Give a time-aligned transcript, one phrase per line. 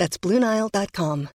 [0.00, 1.28] That's BlueNile.com.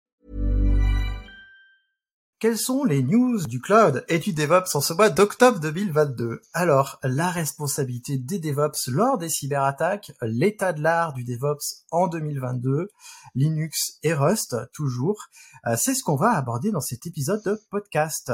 [2.39, 6.97] Quelles sont les news du cloud et du DevOps en ce mois d'octobre 2022 Alors,
[7.03, 12.89] la responsabilité des DevOps lors des cyberattaques, l'état de l'art du DevOps en 2022,
[13.35, 15.27] Linux et Rust toujours,
[15.67, 18.33] euh, c'est ce qu'on va aborder dans cet épisode de podcast.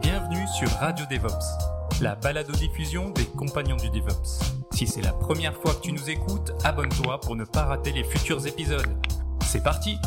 [0.00, 4.40] Bienvenue sur Radio DevOps, la balado-diffusion des compagnons du DevOps.
[4.72, 8.04] Si c'est la première fois que tu nous écoutes, abonne-toi pour ne pas rater les
[8.04, 8.88] futurs épisodes.
[9.52, 9.98] C'est parti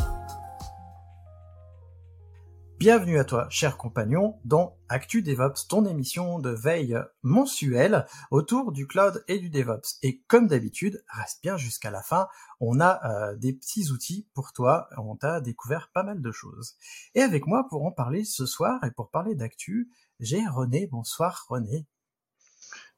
[2.80, 8.88] Bienvenue à toi, cher compagnon, dans Actu DevOps, ton émission de veille mensuelle autour du
[8.88, 9.98] cloud et du DevOps.
[10.02, 12.26] Et comme d'habitude, reste bien jusqu'à la fin,
[12.58, 16.74] on a euh, des petits outils pour toi, on t'a découvert pas mal de choses.
[17.14, 20.88] Et avec moi pour en parler ce soir et pour parler d'actu, j'ai René.
[20.88, 21.86] Bonsoir René.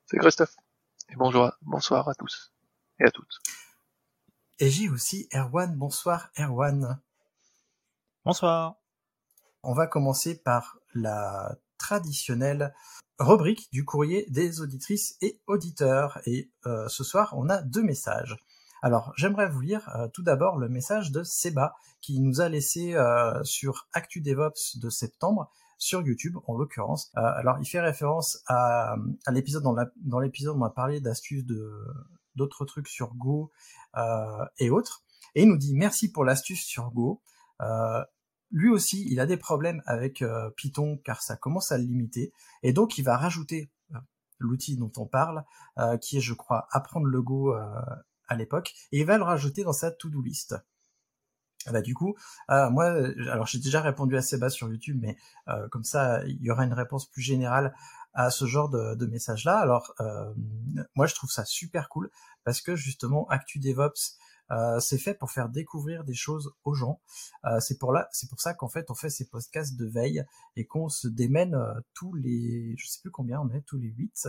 [0.06, 0.56] C'est Christophe.
[1.10, 2.54] Et bonjour, bonsoir à tous
[3.00, 3.38] et à toutes.
[4.60, 5.76] Et j'ai aussi Erwan.
[5.76, 7.00] Bonsoir Erwan.
[8.24, 8.74] Bonsoir.
[9.62, 12.74] On va commencer par la traditionnelle
[13.20, 16.20] rubrique du courrier des auditrices et auditeurs.
[16.26, 18.36] Et euh, ce soir, on a deux messages.
[18.82, 22.94] Alors, j'aimerais vous lire euh, tout d'abord le message de Seba qui nous a laissé
[22.94, 27.12] euh, sur Actu DevOps de septembre sur YouTube en l'occurrence.
[27.14, 28.96] alors, il fait référence à,
[29.30, 31.86] l'épisode dans l'épisode où on a parlé d'astuces de
[32.38, 33.52] d'autres trucs sur Go
[34.58, 35.04] et autres.
[35.34, 37.20] Et il nous dit merci pour l'astuce sur Go
[38.50, 42.32] lui aussi, il a des problèmes avec euh, Python car ça commence à le limiter,
[42.62, 43.98] et donc il va rajouter euh,
[44.38, 45.44] l'outil dont on parle,
[45.78, 49.64] euh, qui est, je crois, apprendre le Go à l'époque, et il va le rajouter
[49.64, 50.54] dans sa to-do list.
[51.70, 52.16] Bah du coup,
[52.48, 52.86] moi,
[53.30, 55.16] alors j'ai déjà répondu à Sébastien sur YouTube, mais
[55.70, 57.74] comme ça, il y aura une réponse plus générale
[58.18, 59.58] à ce genre de, message-là.
[59.58, 59.94] Alors,
[60.94, 62.10] moi, je trouve ça super cool
[62.44, 64.18] parce que justement, Actu DevOps
[64.50, 67.00] euh, c'est fait pour faire découvrir des choses aux gens.
[67.44, 70.24] Euh, c'est pour là, c'est pour ça qu'en fait on fait ces podcasts de veille
[70.56, 73.88] et qu'on se démène euh, tous les, je sais plus combien on est, tous les
[73.88, 74.28] huit.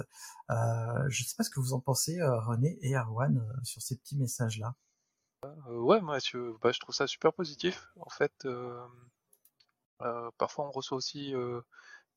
[0.50, 4.60] je sais pas ce que vous en pensez, René et Arwan, sur ces petits messages
[4.60, 4.76] là.
[5.70, 6.18] ouais, moi
[6.62, 7.88] bah, je trouve ça super positif.
[8.00, 8.48] En fait,
[10.38, 11.34] parfois on reçoit aussi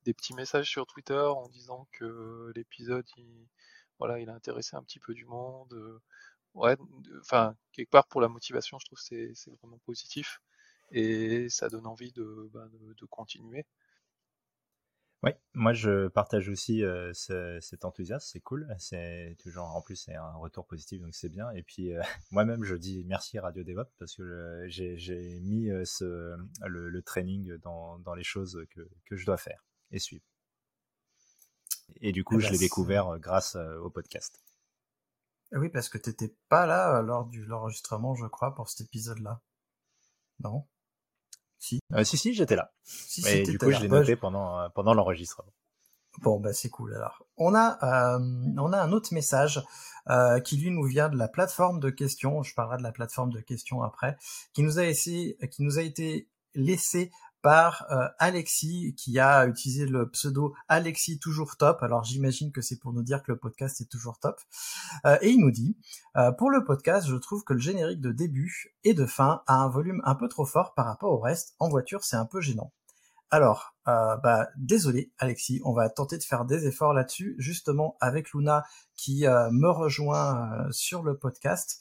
[0.05, 3.47] des petits messages sur Twitter en disant que l'épisode, il,
[3.99, 6.01] voilà, il a intéressé un petit peu du monde
[6.55, 6.77] ouais,
[7.21, 10.41] enfin, quelque part pour la motivation, je trouve que c'est vraiment positif
[10.91, 13.65] et ça donne envie de, bah, de, continuer.
[15.23, 18.69] Oui, moi je partage aussi euh, cet enthousiasme, c'est cool.
[18.79, 21.51] C'est toujours, en plus, c'est un retour positif, donc c'est bien.
[21.53, 22.03] Et puis euh,
[22.33, 26.37] moi-même, je dis merci Radio DevOps parce que j'ai mis euh, ce,
[26.67, 30.25] le, training dans, dans, les choses que, que, je dois faire et suivre.
[32.01, 34.43] Et du coup, eh je ben, l'ai découvert grâce au podcast.
[35.55, 39.41] Oui, parce que t'étais pas là euh, lors de l'enregistrement, je crois, pour cet épisode-là.
[40.41, 40.67] Non?
[41.59, 42.73] Si euh, Si, si, j'étais là.
[42.85, 45.53] Si, Et du coup, je l'ai noté pendant, euh, pendant l'enregistrement.
[46.21, 47.25] Bon, bah c'est cool alors.
[47.39, 49.63] On a, on a un autre message
[50.45, 52.43] qui lui nous vient de la plateforme de questions.
[52.43, 54.19] Je parlerai de la plateforme de questions après,
[54.53, 57.11] qui nous a essayé, qui nous a été laissé
[57.43, 61.83] par euh, Alexis qui a utilisé le pseudo Alexis toujours top.
[61.83, 64.41] Alors j'imagine que c'est pour nous dire que le podcast est toujours top.
[65.05, 65.77] Euh, et il nous dit
[66.17, 69.57] euh, pour le podcast, je trouve que le générique de début et de fin a
[69.57, 71.55] un volume un peu trop fort par rapport au reste.
[71.59, 72.73] En voiture, c'est un peu gênant.
[73.35, 78.35] Alors, euh, bah, désolé Alexis, on va tenter de faire des efforts là-dessus, justement avec
[78.35, 78.63] Luna
[78.95, 81.81] qui euh, me rejoint euh, sur le podcast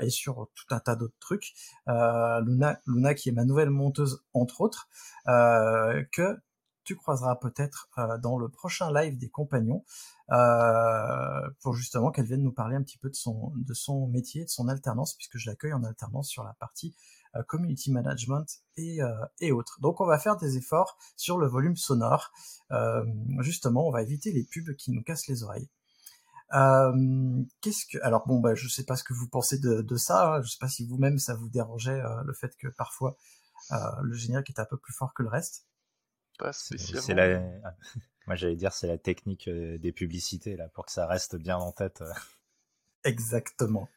[0.00, 1.52] et sur tout un tas d'autres trucs.
[1.86, 4.88] Luna, Luna qui est ma nouvelle monteuse entre autres,
[5.24, 6.36] que
[6.82, 7.88] tu croiseras peut-être
[8.20, 9.84] dans le prochain live des compagnons
[11.60, 14.50] pour justement qu'elle vienne nous parler un petit peu de son de son métier, de
[14.50, 16.96] son alternance, puisque je l'accueille en alternance sur la partie
[17.42, 18.46] community management
[18.76, 19.78] et, euh, et autres.
[19.80, 22.32] Donc on va faire des efforts sur le volume sonore.
[22.70, 23.04] Euh,
[23.40, 25.68] justement, on va éviter les pubs qui nous cassent les oreilles.
[26.54, 29.96] Euh, qu'est-ce que alors bon bah je sais pas ce que vous pensez de, de
[29.96, 30.42] ça hein.
[30.42, 33.18] je sais pas si vous-même ça vous dérangeait le fait que parfois
[33.70, 35.66] euh, le générique est un peu plus fort que le reste
[36.38, 37.38] pas spécialement c'est la
[38.26, 41.70] moi j'allais dire c'est la technique des publicités là pour que ça reste bien en
[41.70, 42.02] tête
[43.04, 43.90] exactement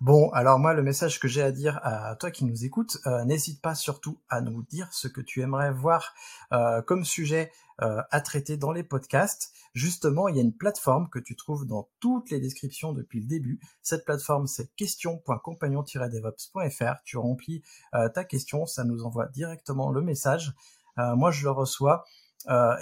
[0.00, 3.24] Bon, alors moi, le message que j'ai à dire à toi qui nous écoutes, euh,
[3.24, 6.14] n'hésite pas surtout à nous dire ce que tu aimerais voir
[6.52, 7.52] euh, comme sujet
[7.82, 9.52] euh, à traiter dans les podcasts.
[9.74, 13.26] Justement, il y a une plateforme que tu trouves dans toutes les descriptions depuis le
[13.26, 13.60] début.
[13.82, 17.02] Cette plateforme, c'est question.compagnon-devops.fr.
[17.04, 17.62] Tu remplis
[17.92, 20.52] ta question, ça nous envoie directement le message.
[20.96, 22.04] moi, je le reçois.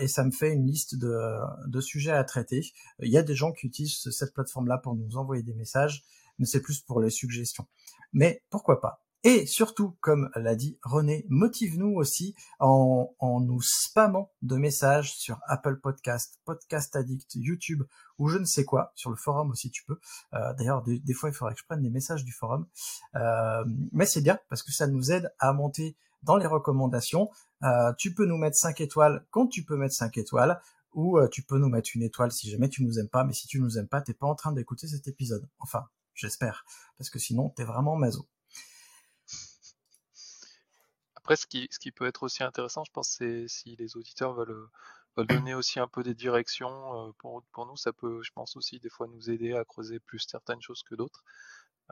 [0.01, 1.39] et ça me fait une liste de,
[1.69, 2.67] de, sujets à traiter.
[2.99, 6.03] Il y a des gens qui utilisent cette plateforme-là pour nous envoyer des messages
[6.41, 7.67] mais c'est plus pour les suggestions.
[8.13, 9.05] Mais pourquoi pas?
[9.23, 15.77] Et surtout, comme l'a dit René, motive-nous aussi en, nous spammant de messages sur Apple
[15.77, 17.83] Podcast, Podcast Addict, YouTube
[18.19, 19.99] ou je ne sais quoi, sur le forum aussi tu peux.
[20.33, 22.67] Euh, D'ailleurs, des, fois, il faudrait que je prenne des messages du forum.
[23.15, 23.63] Euh,
[23.93, 27.29] mais c'est bien parce que ça nous aide à monter dans les recommandations.
[27.63, 30.63] Euh, tu peux nous mettre 5 étoiles quand tu peux mettre 5 étoiles
[30.95, 33.25] ou tu peux nous mettre une étoile si jamais tu nous aimes pas.
[33.25, 35.47] Mais si tu nous aimes pas, t'es pas en train d'écouter cet épisode.
[35.59, 35.85] Enfin,
[36.21, 36.65] j'espère,
[36.99, 38.29] parce que sinon t'es vraiment mazo.
[41.17, 44.35] Après, ce qui, ce qui peut être aussi intéressant, je pense, c'est si les auditeurs
[44.35, 44.69] veulent,
[45.17, 48.57] veulent, donner aussi un peu des directions euh, pour, pour nous, ça peut, je pense
[48.57, 51.23] aussi, des fois nous aider à creuser plus certaines choses que d'autres.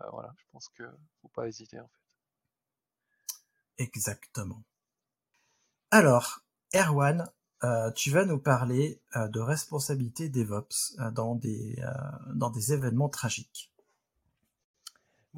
[0.01, 0.85] Euh, voilà, je pense que
[1.23, 3.85] faut pas hésiter en fait.
[3.85, 4.63] Exactement.
[5.91, 6.41] Alors,
[6.75, 7.31] Erwan,
[7.65, 11.81] euh, tu vas nous parler euh, de responsabilité DevOps dans, des,
[12.35, 13.73] dans des événements tragiques.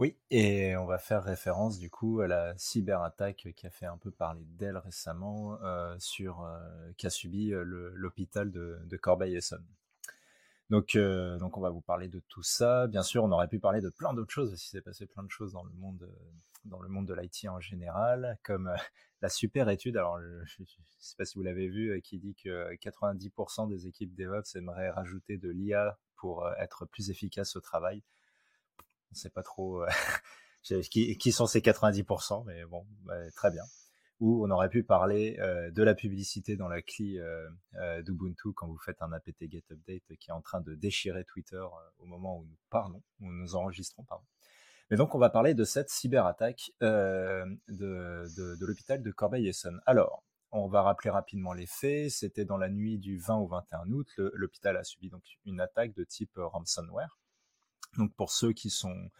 [0.01, 3.99] Oui, et on va faire référence du coup à la cyberattaque qui a fait un
[3.99, 6.59] peu parler d'elle récemment euh, sur euh,
[6.97, 9.67] qu'a subi l'hôpital de, Corbeil-Essonne.
[10.71, 12.87] Donc, euh, donc on va vous parler de tout ça.
[12.87, 15.31] Bien sûr, on aurait pu parler de plein d'autres choses, s'il s'est passé plein de
[15.31, 16.11] choses dans le monde,
[16.65, 18.75] dans le monde de l'IT en général, comme
[19.21, 19.99] la super étude.
[19.99, 20.67] Alors, je ne
[20.99, 25.37] sais pas si vous l'avez vu, qui dit que 90% des équipes DevOps aimeraient rajouter
[25.37, 28.03] de l'IA pour être plus efficaces au travail
[29.13, 29.89] on sait pas trop euh,
[30.91, 33.65] qui, sont ces 90%, mais bon, bah, très bien.
[34.21, 38.67] Ou on aurait pu parler euh, de la publicité dans la clé euh, d'Ubuntu quand
[38.67, 41.63] vous faites un apt get update qui est en train de déchirer Twitter
[41.99, 44.25] au moment où nous parlons, où nous enregistrons, pardon.
[44.91, 49.81] Mais donc on va parler de cette cyberattaque de, de, l'hôpital de Corbeil-Essonne.
[49.87, 52.11] Alors, on va rappeler rapidement les faits.
[52.11, 54.09] C'était dans la nuit du 20 au 21 août.
[54.35, 57.20] L'hôpital a subi donc une attaque de type ransomware.
[57.97, 59.11] Donc pour ceux qui sont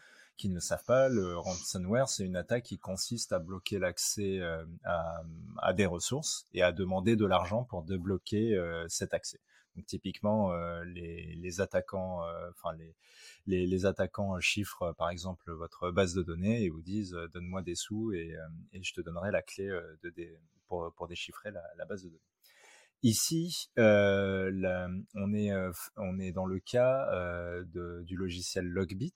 [0.41, 4.65] qui ne savent pas, le ransomware, c'est une attaque qui consiste à bloquer l'accès euh,
[4.85, 9.39] à, des ressources et à demander de l'argent pour débloquer euh, cet accès.
[9.77, 12.75] Donc typiquement, euh, les, attaquants, enfin
[13.47, 17.75] les, les, attaquants chiffrent par exemple votre base de données et vous disent donne-moi des
[17.75, 18.35] sous et,
[18.73, 19.69] je te donnerai la clé
[20.03, 20.13] de,
[20.69, 22.21] pour, pour déchiffrer la base de données.
[23.03, 29.15] Ici, euh, on, est, euh, on est dans le cas euh, de, du logiciel Logbit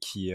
[0.00, 0.32] qui,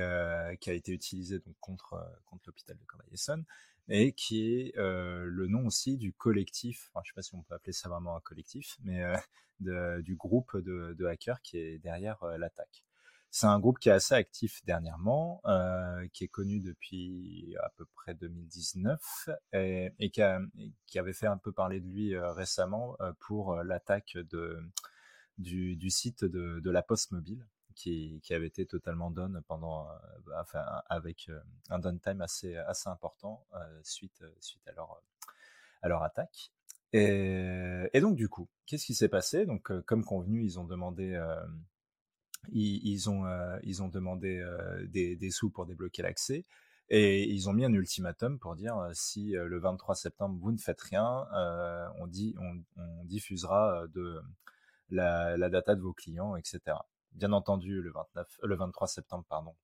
[0.59, 1.95] qui a été utilisé donc, contre,
[2.25, 3.45] contre l'hôpital de Corbeil-Essonne
[3.89, 7.53] et qui est le nom aussi du collectif, je ne sais pas si on peut
[7.53, 9.03] appeler ça vraiment un collectif, mais
[9.59, 12.84] de, du groupe de, hackers qui est derrière l'attaque.
[13.37, 17.83] C'est un groupe qui est assez actif dernièrement, euh, qui est connu depuis à peu
[17.93, 23.57] près 2019 et, qui, avait fait un peu parler de lui euh, récemment euh, pour
[23.57, 24.57] l'attaque de,
[25.37, 27.45] du, site de, la Poste Mobile.
[27.75, 29.89] Qui, qui, avait été totalement down pendant,
[30.39, 31.29] enfin, avec
[31.69, 33.45] un downtime assez, assez important
[33.83, 35.03] suite, suite à leur,
[35.81, 36.53] à leur attaque.
[36.93, 39.45] Et, et, donc du coup, qu'est-ce qui s'est passé?
[39.45, 41.21] Donc comme convenu, ils ont demandé
[42.51, 46.45] ils, ont, euh, ils ont demandé euh, des, sous pour débloquer l'accès.
[46.89, 50.57] Et ils ont mis un ultimatum pour dire euh, si le 23 septembre vous ne
[50.57, 51.25] faites rien,
[51.99, 52.07] on,
[53.05, 53.85] diffusera
[54.89, 56.59] la, data de vos clients, etc.
[57.13, 59.55] Bien entendu, le 29, le 23 septembre,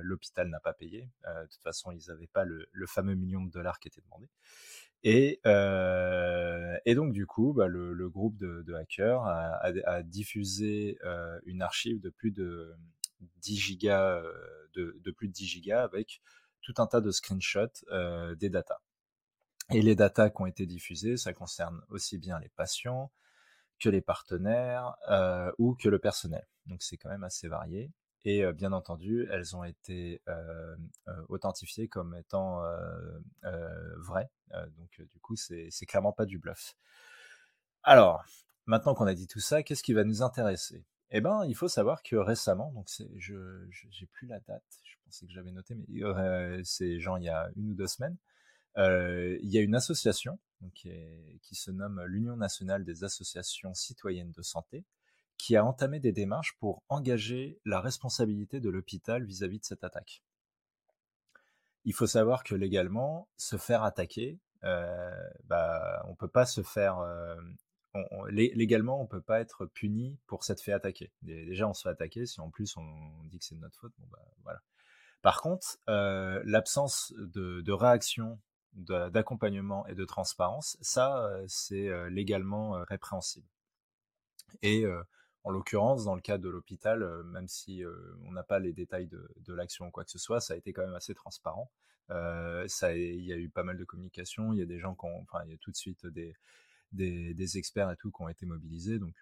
[0.00, 1.08] l'hôpital n'a pas payé.
[1.24, 4.28] de toute façon, ils n'avaient pas le, fameux million de dollars qui était demandé.
[5.04, 9.72] Et, euh, et donc du coup, bah, le, le, groupe de, de hackers a, a,
[9.86, 12.72] a diffusé euh, une archive de plus de
[13.40, 14.32] 10 gigas, euh,
[14.74, 16.22] de, de, plus de 10 gigas avec
[16.60, 18.80] tout un tas de screenshots euh, des datas.
[19.70, 23.12] Et les datas qui ont été diffusées, ça concerne aussi bien les patients
[23.80, 26.46] que les partenaires euh, ou que le personnel.
[26.66, 27.90] Donc c'est quand même assez varié
[28.24, 30.22] et bien entendu, elles ont été
[31.28, 32.62] authentifiées comme étant
[33.98, 34.30] vraies.
[34.76, 36.76] donc du coup, c'est clairement pas du bluff.
[37.82, 38.24] Alors,
[38.66, 40.84] maintenant qu'on a dit tout ça, qu'est-ce qui va nous intéresser?
[41.10, 45.26] Eh ben, il faut savoir que récemment, donc je j'ai plus la date, je pensais
[45.26, 48.16] que j'avais noté, mais c'est genre il y a une ou deux semaines,
[48.76, 50.38] il y a une association
[50.74, 54.84] qui se nomme l'Union nationale des associations citoyennes de santé,
[55.42, 60.22] qui a entamé des démarches pour engager la responsabilité de l'hôpital vis-à-vis de cette attaque.
[61.84, 65.10] Il faut savoir que légalement, se faire attaquer, euh,
[65.44, 67.04] bah, on peut pas se faire
[68.30, 71.12] légalement, on peut pas être puni pour s'être fait attaquer.
[71.22, 72.24] Déjà, on se fait attaquer.
[72.24, 74.62] Si en plus on dit que c'est de notre faute, bon bah voilà.
[75.22, 78.40] Par contre, euh, l'absence de, réaction,
[78.74, 83.46] d'accompagnement et de transparence, ça, euh, c'est euh, légalement répréhensible.
[84.62, 84.84] Et
[85.44, 87.82] en l'occurrence, dans le cas de l'hôpital, même si
[88.24, 90.72] on n'a pas les détails de, l'action ou quoi que ce soit, ça a été
[90.72, 91.70] quand même assez transparent.
[92.08, 94.52] ça, il y a eu pas mal de communication.
[94.52, 96.34] Il y a des gens qui ont, enfin, il y a tout de suite des,
[96.92, 98.98] des, experts et tout qui ont été mobilisés.
[98.98, 99.14] Donc,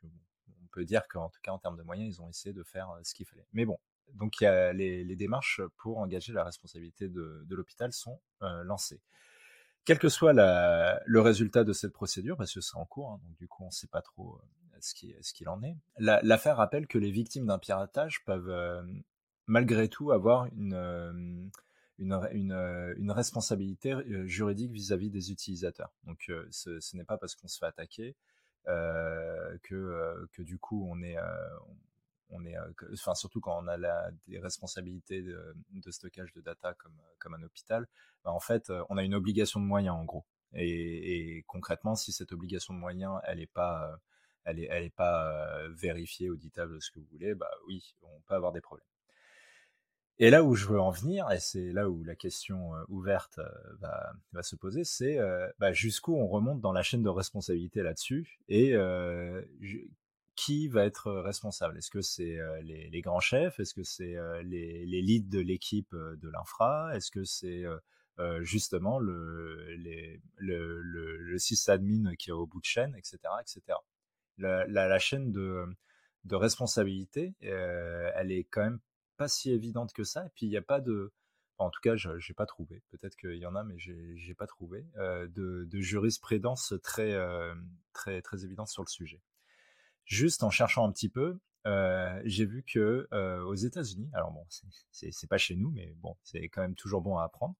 [0.62, 2.88] on peut dire qu'en tout cas, en termes de moyens, ils ont essayé de faire
[3.02, 3.46] ce qu'il fallait.
[3.52, 3.78] Mais bon,
[4.14, 9.00] donc il y a les, démarches pour engager la responsabilité de, l'hôpital sont lancées.
[9.84, 13.36] Quel que soit le résultat de cette procédure, parce que c'est en cours, hein, donc
[13.36, 14.40] du coup on ne sait pas trop
[14.80, 18.84] ce qu'il en est, l'affaire rappelle que les victimes d'un piratage peuvent
[19.46, 21.50] malgré tout avoir une,
[21.98, 23.94] une, responsabilité
[24.26, 25.92] juridique vis-à-vis des utilisateurs.
[26.04, 28.16] Donc ce, n'est pas parce qu'on se fait attaquer
[28.64, 31.16] que, que, du coup on est,
[32.30, 32.54] on est,
[32.92, 37.86] enfin surtout quand on a des responsabilités de, stockage de data comme, comme un hôpital,
[38.24, 40.24] bah, en fait, on a une obligation de moyens en gros.
[40.54, 43.98] Et, concrètement, si cette obligation de moyens, elle n'est pas,
[44.44, 48.34] elle est, elle est pas vérifiée, auditable, ce que vous voulez, bah oui, on peut
[48.34, 48.86] avoir des problèmes.
[50.22, 53.40] Et là où je veux en venir, et c'est là où la question ouverte
[53.80, 55.18] va, se poser, c'est
[55.58, 58.74] bah, jusqu'où on remonte dans la chaîne de responsabilité là-dessus, et
[60.36, 61.78] qui va être responsable?
[61.78, 63.60] Est-ce que c'est les, grands chefs?
[63.60, 66.94] Est-ce que c'est les, leads de l'équipe de l'infra?
[66.94, 67.64] Est-ce que c'est
[68.42, 69.74] justement le,
[70.36, 73.18] le, le, sysadmin qui est au bout de chaîne, etc.
[73.40, 73.78] etc.
[74.40, 75.66] La, chaîne de,
[76.30, 78.80] responsabilité, elle est quand même
[79.16, 80.26] pas si évidente que ça.
[80.26, 81.12] Et puis il n'y a pas de,
[81.58, 82.82] en tout cas, je n'ai pas trouvé.
[82.90, 87.14] Peut-être qu'il y en a, mais j'ai pas trouvé de, de, jurisprudence très
[87.92, 89.20] très très évidente sur le sujet.
[90.04, 94.46] Juste en cherchant un petit peu, euh, j'ai vu que euh, aux États-Unis, alors bon,
[94.90, 97.54] c'est pas chez nous, mais bon, c'est quand même toujours bon à apprendre.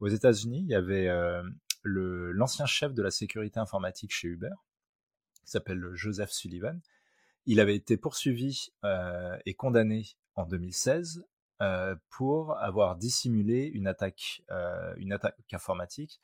[0.00, 1.42] Aux États-Unis, il y avait euh,
[1.84, 4.50] l'ancien chef de la sécurité informatique chez Uber,
[5.46, 6.78] qui s'appelle Joseph Sullivan.
[7.46, 8.72] Il avait été poursuivi
[9.46, 11.24] et condamné en 2016
[12.10, 14.42] pour avoir dissimulé une attaque,
[14.96, 16.20] une attaque informatique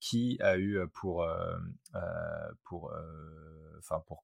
[0.00, 1.24] qui a eu pour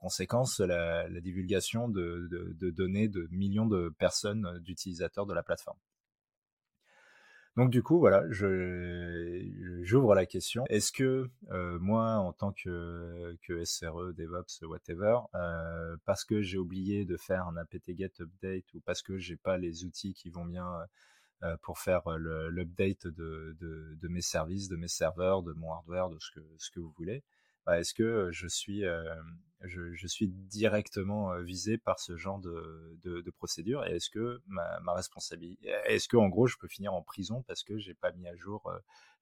[0.01, 5.79] conséquence la, divulgation de, données de millions de personnes, d'utilisateurs de la plateforme.
[7.57, 10.65] Donc du coup, voilà, j'ouvre la question.
[10.69, 11.29] Est-ce que
[11.81, 15.19] moi, en tant que, SRE, DevOps, whatever,
[16.05, 19.85] parce que j'ai oublié de faire un apt-get update ou parce que j'ai pas les
[19.85, 20.87] outils qui vont bien
[21.43, 26.11] euh, pour faire euh, l'update de, de, mes services, de mes serveurs, de mon hardware,
[26.11, 27.25] de ce que, ce que vous voulez,
[27.67, 28.83] bah, est-ce que euh, je suis,
[29.63, 34.95] je, suis directement visé par ce genre de, de, procédure et est-ce que ma, ma
[34.95, 38.29] responsabilité, est-ce que en gros je peux finir en prison parce que j'ai pas mis
[38.29, 38.73] à jour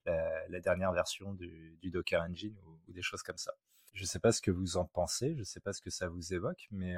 [0.05, 3.53] la, dernière version du, Docker Engine ou, des choses comme ça?
[3.93, 5.89] Je ne sais pas ce que vous en pensez, je ne sais pas ce que
[5.89, 6.95] ça vous évoque, mais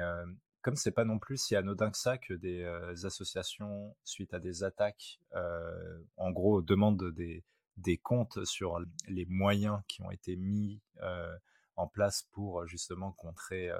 [0.62, 4.38] comme c'est pas non plus si anodin que ça que des euh, associations, suite à
[4.38, 7.44] des attaques, euh, en gros, demandent des,
[7.76, 11.34] des, comptes sur les moyens qui ont été mis euh,
[11.76, 13.70] en place pour justement contrer,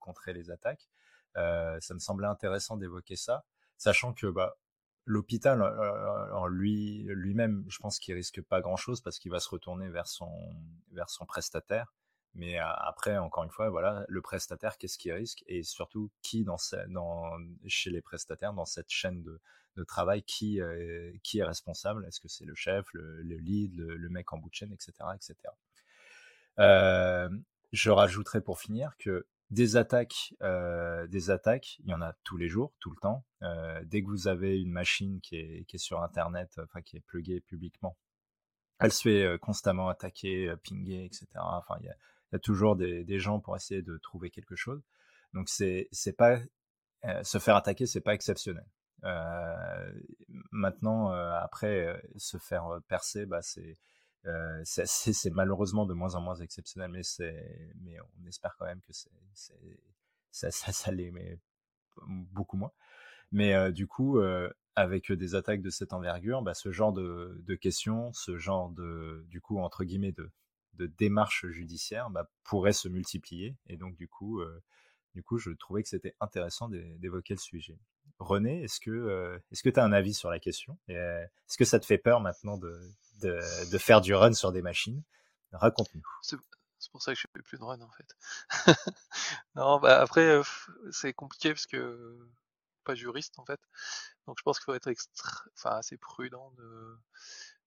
[0.00, 0.88] contrer les attaques,
[1.34, 3.44] ça me semblait intéressant d'évoquer ça,
[3.76, 4.56] sachant que bah,
[5.04, 9.88] l'hôpital en lui lui-même, je pense qu'il risque pas grand-chose parce qu'il va se retourner
[9.88, 10.30] vers son
[10.90, 11.92] vers son prestataire.
[12.34, 15.42] Mais après, encore une fois, voilà, le prestataire, qu'est-ce qu'il risque?
[15.46, 16.58] Et surtout qui dans,
[16.88, 19.40] dans, chez les prestataires dans cette chaîne de,
[19.76, 20.60] de travail, qui,
[21.22, 24.54] qui est responsable Est-ce que c'est le chef, le, lead, le, mec en bout de
[24.54, 25.36] chaîne, etc., etc.
[26.58, 27.28] Euh,
[27.72, 32.36] je rajouterai pour finir que des attaques, euh, des attaques, il y en a tous
[32.36, 33.24] les jours, tout le temps.
[33.42, 36.96] Euh, dès que vous avez une machine qui est, qui est sur Internet, enfin qui
[36.96, 37.96] est pluguée publiquement,
[38.78, 41.26] elle se fait constamment attaquer, pinguer, etc.
[41.36, 44.82] Enfin, il y a toujours des, des, gens pour essayer de trouver quelque chose.
[45.34, 46.38] Donc c'est pas
[47.06, 48.64] euh, se faire attaquer, c'est pas exceptionnel.
[49.04, 49.92] Euh,
[50.50, 53.40] maintenant, euh, après euh, se faire percer, bah
[54.64, 59.08] c'est malheureusement de moins en moins exceptionnel, mais on espère quand même que ça
[60.50, 61.12] ça, ça l'est,
[62.06, 62.72] beaucoup moins.
[63.32, 64.20] Mais du coup,
[64.76, 69.24] avec des attaques de cette envergure, bah, ce genre de, de questions, ce genre de,
[69.28, 70.30] du coup, entre guillemets, de,
[70.74, 73.56] de démarches judiciaires bah, pourraient se multiplier.
[73.66, 74.42] Et donc, du coup,
[75.14, 77.78] Du coup, je trouvais que c'était intéressant d'évoquer le sujet.
[78.18, 80.78] René, est-ce que est-ce que tu as un avis sur la question?
[80.88, 82.78] Est-ce que ça te fait peur maintenant de,
[83.22, 85.02] de, faire du run sur des machines?
[85.52, 86.02] Raconte-nous.
[86.22, 88.16] C'est pour ça que je fais plus de run en fait.
[89.54, 90.40] non, bah après
[90.92, 92.18] c'est compliqué parce que
[92.84, 93.60] pas juriste en fait.
[94.26, 94.90] Donc je pense qu'il faut être
[95.54, 96.96] enfin, assez prudent de...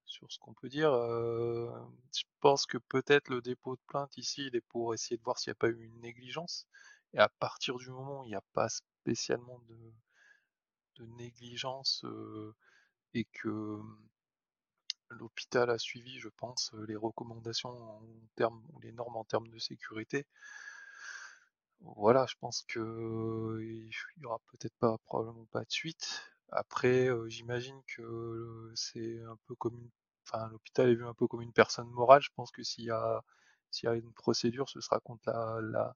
[0.05, 0.91] sur ce qu'on peut dire.
[0.91, 5.39] je pense que peut-être le dépôt de plainte ici, il est pour essayer de voir
[5.39, 6.67] s'il n'y a pas eu une négligence.
[7.13, 9.93] Et à partir du moment où il n'y a pas spécialement de,
[11.17, 12.05] négligence
[13.13, 13.79] et que
[15.09, 18.03] l'hôpital a suivi, je pense, les recommandations en
[18.35, 20.25] termes, ou les normes en termes de sécurité.
[21.81, 23.59] Voilà, je pense que
[24.17, 26.33] il aura peut-être pas, probablement pas de suite.
[26.51, 29.89] Après, j'imagine que c'est un peu comme une,
[30.25, 32.21] enfin, l'hôpital est vu un peu comme une personne morale.
[32.21, 33.21] Je pense que s'il y a,
[33.71, 35.95] s'il y a une procédure, ce sera contre la, la,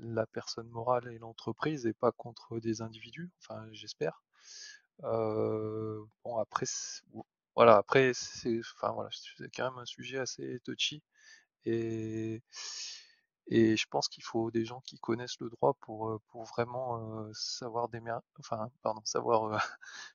[0.00, 3.30] la personne morale et l'entreprise et pas contre des individus.
[3.40, 4.22] Enfin, j'espère.
[5.00, 6.66] bon, après,
[7.56, 11.02] voilà, après, c'est, enfin, voilà, c'est quand même un sujet assez touchy.
[11.66, 12.42] Et,
[13.50, 17.88] je pense qu'il faut des gens qui connaissent le droit pour, pour vraiment savoir,
[18.38, 19.60] enfin, pardon, savoir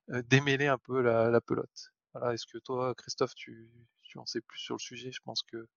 [0.30, 1.94] démêler un peu la, pelote.
[2.14, 3.70] Voilà, est-ce que toi, Christophe, tu,
[4.04, 5.12] tu en sais plus sur le sujet?
[5.12, 5.68] Je pense que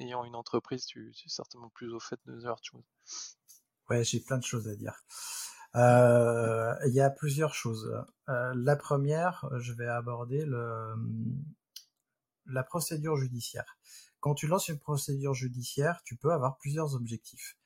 [0.00, 2.84] ayant une entreprise, tu, es certainement plus au fait de ce choses.
[3.88, 5.04] Ouais, j'ai plein de choses à dire.
[5.76, 8.04] Euh, il y a plusieurs choses.
[8.28, 10.94] Euh, la première, je vais aborder le,
[12.46, 13.76] la procédure judiciaire.
[14.20, 17.56] Quand tu lances une procédure judiciaire, tu peux avoir plusieurs objectifs.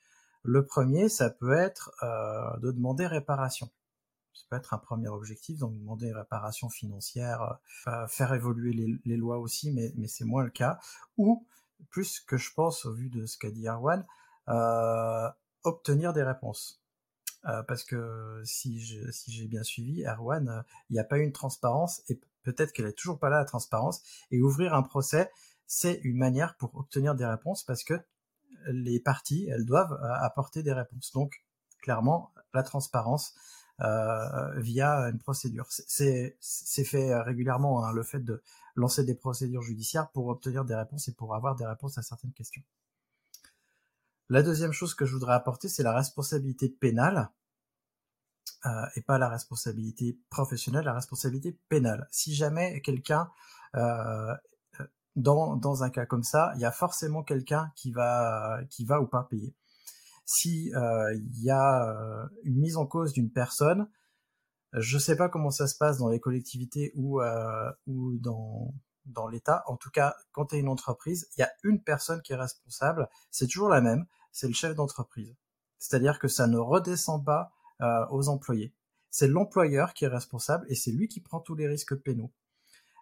[0.43, 3.71] Le premier, ça peut être euh, de demander réparation.
[4.35, 7.59] Ça peut être un premier objectif, donc demander réparation financière,
[8.09, 10.79] faire évoluer les, les, lois aussi, mais, mais c'est moins le cas.
[11.19, 11.47] Ou,
[11.89, 14.05] plus que je pense au vu de ce qu'a dit Arwan,
[15.65, 16.81] obtenir des réponses.
[17.47, 21.33] Euh, parce que si j'ai bien suivi, Erwan, euh, il n'y a pas eu une
[21.33, 24.03] transparence et peut-être qu'elle est toujours pas là la transparence.
[24.31, 25.31] Et ouvrir un procès,
[25.67, 27.95] c'est une manière pour obtenir des réponses parce que
[28.67, 31.13] les parties, elles doivent euh, apporter des réponses.
[31.13, 31.43] Donc,
[31.81, 33.35] clairement, la transparence
[33.81, 35.67] via une procédure.
[35.71, 38.43] C'est fait régulièrement hein, le fait de
[38.77, 42.33] lancer des procédures judiciaires pour obtenir des réponses et pour avoir des réponses à certaines
[42.33, 42.63] questions.
[44.29, 47.31] La deuxième chose que je voudrais apporter, c'est la responsabilité pénale.
[48.67, 52.07] Euh, et pas la responsabilité professionnelle, la responsabilité pénale.
[52.11, 53.31] Si jamais quelqu'un,
[53.75, 54.35] euh,
[55.17, 59.01] dans, dans un cas comme ça, il y a forcément quelqu'un qui va, qui va
[59.01, 59.55] ou pas payer.
[60.33, 63.91] Si euh, il y a euh, une mise en cause d'une personne,
[64.73, 69.65] je sais pas comment ça se passe dans les collectivités ou, euh, dans, l'État.
[69.67, 72.37] En tout cas, quand tu es une entreprise, il y a une personne qui est
[72.37, 73.09] responsable.
[73.33, 75.35] C'est toujours la même c'est le chef d'entreprise.
[75.79, 77.51] C'est-à-dire que ça ne redescend pas
[78.11, 78.73] aux employés.
[79.11, 82.31] C'est l'employeur qui est responsable et c'est lui qui prend tous les risques pénaux.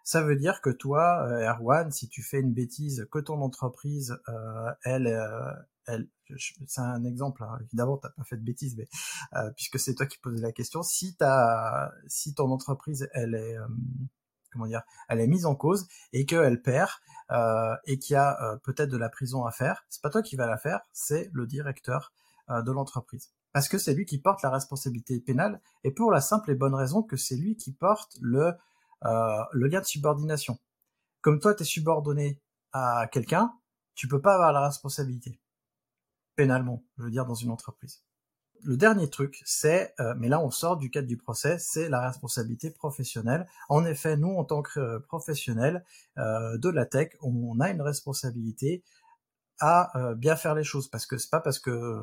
[0.09, 4.17] Ça veut dire que toi, euh, Erwan, si tu fais une bêtise, que ton entreprise,
[4.27, 5.07] euh, elle,
[5.85, 7.43] elle, c'est un exemple.
[7.43, 8.87] Hein, évidemment, t'as pas fait de bêtises, mais
[9.55, 13.55] puisque c'est toi qui posais la question, si ta, si ton entreprise, elle est
[14.51, 16.89] comment dire, elle est mise en cause et qu'elle perd
[17.31, 20.21] euh, et qu'il y a euh, peut-être de la prison à faire, c'est pas toi
[20.21, 22.11] qui vas la faire, c'est le directeur
[22.49, 23.31] euh, de l'entreprise.
[23.53, 26.75] Parce que c'est lui qui porte la responsabilité pénale et pour la simple et bonne
[26.75, 28.53] raison que c'est lui qui porte le,
[29.03, 30.59] le lien de subordination.
[31.21, 33.53] Comme toi, tu es subordonné à quelqu'un,
[33.95, 35.39] tu peux pas avoir la responsabilité
[36.35, 38.03] pénalement, je veux dire, dans une entreprise
[38.63, 42.01] le dernier truc, c'est, euh, mais là on sort du cadre du procès, c'est la
[42.01, 43.47] responsabilité professionnelle.
[43.69, 45.83] En effet, nous en tant que euh, professionnels
[46.17, 48.83] euh, de la tech, on, a une responsabilité
[49.61, 52.01] à bien faire les choses, parce que c'est pas parce que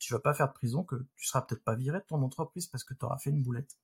[0.00, 2.66] tu vas pas faire de prison que tu seras peut-être pas viré de ton entreprise
[2.66, 3.78] parce que tu auras fait une boulette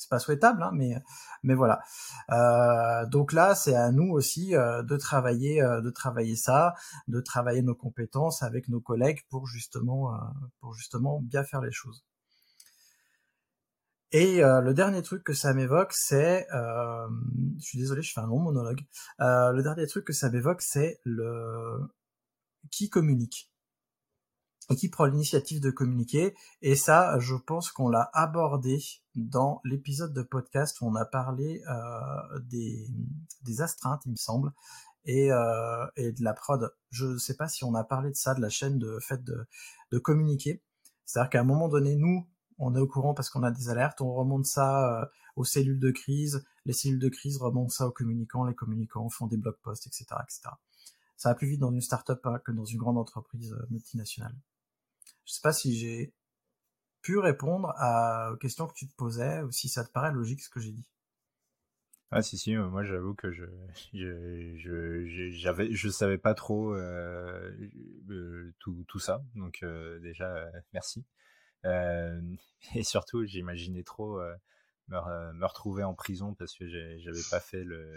[0.00, 0.94] c'est pas souhaitable, hein, mais
[1.42, 1.82] mais voilà.
[2.30, 6.74] Euh, donc là, c'est à nous aussi euh, de travailler, euh, de travailler ça,
[7.08, 10.18] de travailler nos compétences avec nos collègues pour justement
[10.60, 12.04] pour justement bien faire les choses.
[14.12, 18.40] Et le dernier truc que ça m'évoque, c'est, je suis désolé, je fais un long
[18.40, 18.80] monologue.
[19.18, 21.80] le dernier truc que ça m'évoque, c'est le
[22.70, 23.49] qui communique
[24.74, 26.34] qui prend l'initiative de communiquer.
[26.62, 28.80] Et ça, je pense qu'on l'a abordé
[29.14, 32.86] dans l'épisode de podcast où on a parlé euh, des,
[33.42, 34.52] des astreintes, il me semble,
[35.04, 36.72] et, euh, et de la prod.
[36.90, 39.22] Je ne sais pas si on a parlé de ça, de la chaîne de fait
[39.24, 39.46] de,
[39.92, 40.62] de communiquer.
[41.04, 42.28] C'est-à-dire qu'à un moment donné, nous,
[42.58, 45.06] on est au courant parce qu'on a des alertes, on remonte ça euh,
[45.36, 49.26] aux cellules de crise, les cellules de crise remontent ça aux communicants, les communicants font
[49.26, 50.50] des blog posts, etc., etc.
[51.16, 53.66] Ça va plus vite dans une startup up hein, que dans une grande entreprise euh,
[53.70, 54.34] multinationale.
[55.24, 56.14] Je sais pas si j'ai
[57.02, 60.40] pu répondre à, aux questions que tu te posais ou si ça te paraît logique
[60.40, 60.88] ce que j'ai dit.
[62.12, 63.44] Ah si si, moi j'avoue que je
[63.92, 67.52] je j'avais je savais pas trop euh,
[68.10, 71.04] euh, tout tout ça, donc euh, déjà merci.
[72.74, 74.18] et surtout j'imaginais trop
[74.88, 77.94] me, me, retrouver en prison parce que j'avais pas fait le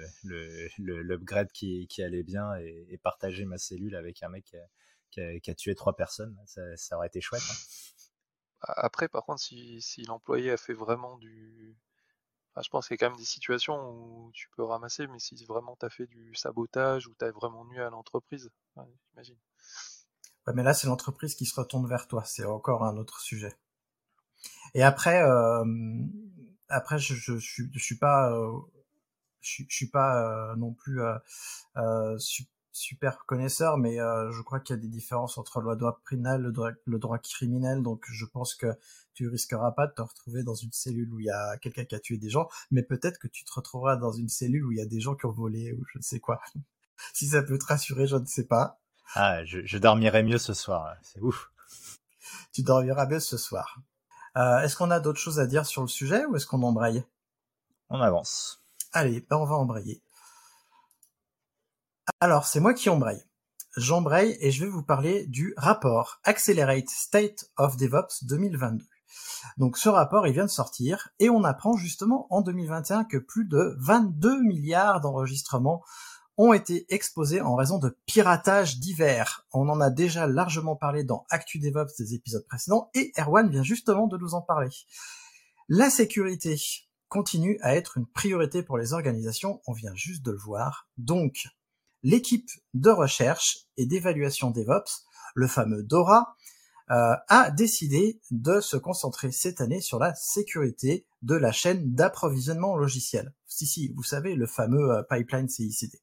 [0.77, 4.55] l'upgrade le, qui qui allait bien et, partager ma cellule avec un mec
[5.21, 7.43] a, qui a, tué trois personnes, ça, ça aurait été chouette.
[7.49, 7.55] Hein.
[8.61, 11.75] Après par contre si si l'employé a fait vraiment du
[12.61, 15.43] je pense qu'il y a quand même des situations où tu peux ramasser, mais si
[15.45, 18.51] vraiment tu as fait du sabotage ou tu as vraiment nu à l'entreprise,
[19.09, 19.37] j'imagine.
[20.45, 22.23] Ouais, mais là, c'est l'entreprise qui se retourne vers toi.
[22.25, 23.53] C'est encore un autre sujet.
[24.75, 25.63] Et après, euh,
[26.67, 28.51] après, je, je, je, je, suis pas, euh,
[29.41, 31.17] je, je, suis pas euh, non plus euh,
[31.77, 32.17] euh
[32.73, 36.41] super connaisseur, mais euh, je crois qu'il y a des différences entre le droit pénal,
[36.41, 38.67] le droit, le droit criminel, donc je pense que
[39.13, 41.93] tu risqueras pas de te retrouver dans une cellule où il y a quelqu'un qui
[41.95, 44.79] a tué des gens, mais peut-être que tu te retrouveras dans une cellule où il
[44.79, 46.41] y a des gens qui ont volé ou je ne sais quoi.
[47.13, 48.79] si ça peut te rassurer, je ne sais pas.
[49.13, 51.51] Ah, je, je dormirai mieux ce soir, c'est ouf.
[52.51, 53.79] tu dormiras mieux ce soir.
[54.35, 57.03] Euh, est-ce qu'on a d'autres choses à dire sur le sujet ou est-ce qu'on embraye?
[57.89, 58.63] On avance.
[58.91, 60.01] Allez, ben on va embrayer.
[62.23, 63.21] Alors, c'est moi qui embraye.
[63.75, 68.85] J'embraye et je vais vous parler du rapport Accelerate State of DevOps 2022.
[69.57, 73.43] Donc ce rapport, il vient de sortir et on apprend justement en 2021 que plus
[73.45, 75.83] de 22 milliards d'enregistrements
[76.37, 79.45] ont été exposés en raison de piratage divers.
[79.51, 83.63] On en a déjà largement parlé dans Actu DevOps des épisodes précédents et Erwan vient
[83.63, 84.69] justement de nous en parler.
[85.67, 86.55] La sécurité
[87.09, 90.87] continue à être une priorité pour les organisations, on vient juste de le voir.
[90.97, 91.49] Donc,
[92.03, 96.35] l'équipe de recherche et d'évaluation DevOps, le fameux DORA,
[96.91, 102.75] euh, a décidé de se concentrer cette année sur la sécurité de la chaîne d'approvisionnement
[102.75, 103.33] logiciel.
[103.47, 106.01] Si, si, vous savez, le fameux euh, pipeline CICD.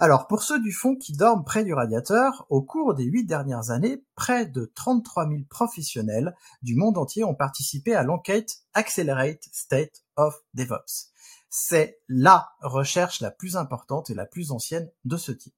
[0.00, 3.70] Alors, pour ceux du fond qui dorment près du radiateur, au cours des huit dernières
[3.70, 10.02] années, près de 33 000 professionnels du monde entier ont participé à l'enquête Accelerate State
[10.16, 11.11] of DevOps
[11.54, 15.54] c'est la recherche la plus importante et la plus ancienne de ce type.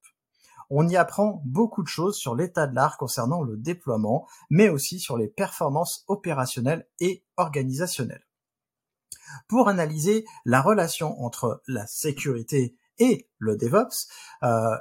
[0.68, 4.98] On y apprend beaucoup de choses sur l'état de l'art concernant le déploiement, mais aussi
[4.98, 8.26] sur les performances opérationnelles et organisationnelles.
[9.46, 14.08] Pour analyser la relation entre la sécurité et le DevOps,
[14.42, 14.76] euh,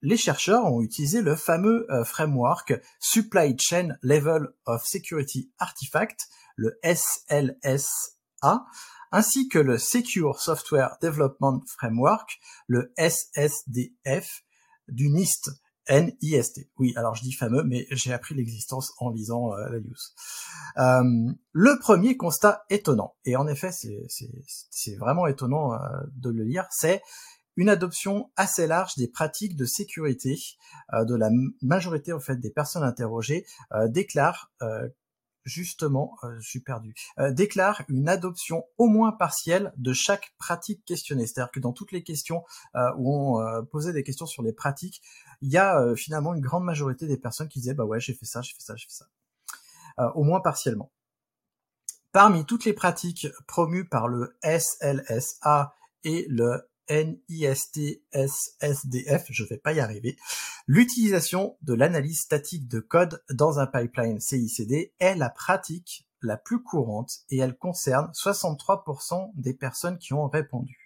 [0.00, 6.78] les chercheurs ont utilisé le fameux euh, framework Supply Chain Level of Security Artifact, le
[6.84, 8.64] SLSA,
[9.12, 14.42] ainsi que le Secure Software Development Framework, le SSDF,
[14.88, 15.50] du NIST,
[15.90, 16.68] NIST.
[16.78, 19.94] Oui, alors je dis fameux, mais j'ai appris l'existence en lisant euh, la news.
[20.78, 25.78] Euh, le premier constat étonnant, et en effet c'est vraiment étonnant euh,
[26.16, 27.02] de le lire, c'est
[27.56, 30.38] une adoption assez large des pratiques de sécurité
[30.90, 31.28] de la
[31.60, 33.44] majorité en fait des personnes interrogées
[33.88, 34.50] déclarent
[35.44, 40.84] justement, euh, je suis perdu, euh, déclare une adoption au moins partielle de chaque pratique
[40.84, 41.26] questionnée.
[41.26, 42.44] C'est-à-dire que dans toutes les questions
[42.76, 45.02] euh, où on posait des questions sur les pratiques,
[45.40, 48.26] il y a finalement une grande majorité des personnes qui disaient bah ouais j'ai fait
[48.26, 49.04] ça, j'ai fait ça, j'ai fait
[49.96, 50.92] ça, au moins partiellement.
[52.12, 55.74] Parmi toutes les pratiques promues par le SLSA
[56.04, 57.96] et le NIST-SSDF,
[59.30, 60.16] je vais pas y arriver,
[60.66, 66.62] l'utilisation de l'analyse statique de code dans un pipeline CICD est la pratique la plus
[66.62, 70.82] courante et elle concerne 63% des personnes qui ont répondu.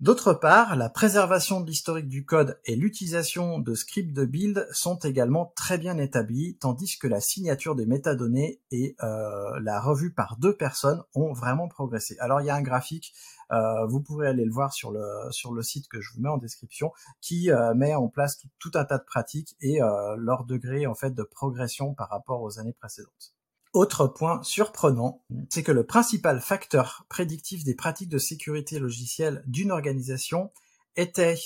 [0.00, 4.98] D'autre part, la préservation de l'historique du code et l'utilisation de scripts de build sont
[4.98, 10.36] également très bien établis, tandis que la signature des métadonnées et euh, la revue par
[10.38, 12.18] deux personnes ont vraiment progressé.
[12.18, 13.14] Alors il y a un graphique,
[13.50, 16.38] vous pourrez aller le voir sur le sur le site que je vous mets en
[16.38, 19.78] description, qui euh, met en place tout, un tas de pratiques et
[20.16, 23.34] leur degré en fait de progression par rapport aux années précédentes.
[23.72, 29.72] Autre point surprenant, c'est que le principal facteur prédictif des pratiques de sécurité logicielle d'une
[29.72, 30.52] organisation
[30.94, 31.36] était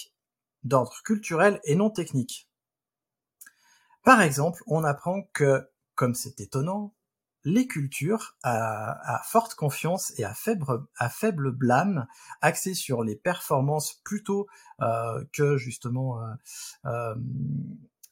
[0.62, 2.50] d'ordre culturel et non technique.
[4.04, 6.94] Par exemple, on apprend que, comme c'est étonnant,
[7.44, 12.06] les cultures à, forte confiance et à faible, blâme,
[12.40, 14.46] axées sur les performances plutôt
[14.80, 16.34] euh, que justement euh,
[16.86, 17.14] euh,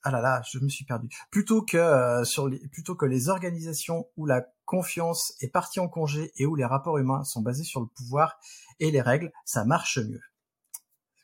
[0.09, 1.09] ah là là, je me suis perdu.
[1.33, 5.89] Plutôt que euh, sur les, plutôt que les organisations où la confiance est partie en
[5.89, 8.39] congé et où les rapports humains sont basés sur le pouvoir
[8.79, 10.21] et les règles, ça marche mieux.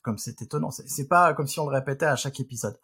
[0.03, 0.71] Comme c'est étonnant.
[0.71, 2.79] C'est pas comme si on le répétait à chaque épisode.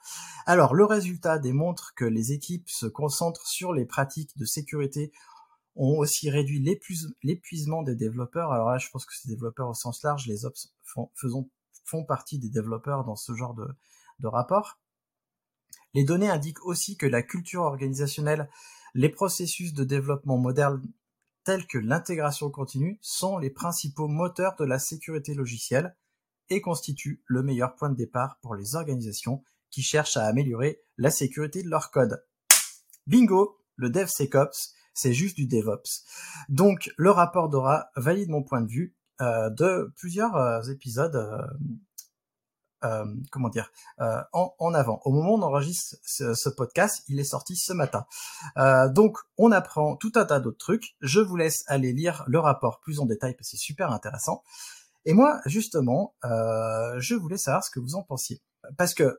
[0.47, 5.13] Alors, le résultat démontre que les équipes se concentrent sur les pratiques de sécurité
[5.77, 6.61] ont aussi réduit
[7.23, 8.53] l'épuisement des développeurs.
[8.53, 12.51] Alors là, je pense que ces développeurs au sens large, les ops font, partie des
[12.51, 13.67] développeurs dans ce genre de,
[14.19, 14.81] de rapport.
[15.95, 18.51] Les données indiquent aussi que la culture organisationnelle,
[18.95, 20.83] les processus de développement moderne
[21.45, 25.97] tels que l'intégration continue sont les principaux moteurs de la sécurité logicielle
[26.51, 31.11] et constituent le meilleur point de départ pour les organisations qui cherchent à améliorer la
[31.11, 32.25] sécurité de leur code.
[33.07, 36.05] Bingo, le DevSecOps c'est juste du DevOps.
[36.49, 41.17] Donc le rapport Dora valide mon point de vue euh, de plusieurs euh, épisodes.
[42.85, 43.73] Euh, comment dire
[44.33, 45.01] en, avant.
[45.05, 48.07] Au moment où on enregistre ce, podcast, il est sorti ce matin.
[48.95, 50.97] donc on apprend tout un tas d'autres trucs.
[51.01, 54.45] Je vous laisse aller lire le rapport plus en détail parce que c'est super intéressant.
[55.05, 58.43] Et moi, justement, je voulais savoir ce que vous en pensiez.
[58.77, 59.19] Parce que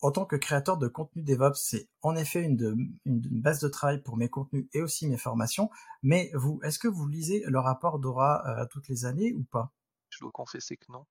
[0.00, 4.16] en tant que créateur de contenu DevOps, c'est en effet une, base de travail pour
[4.16, 5.70] mes contenus et aussi mes formations.
[6.02, 9.72] Mais vous, est-ce que vous lisez le rapport Dora euh, toutes les années ou pas?
[10.10, 11.06] Je dois confesser que non.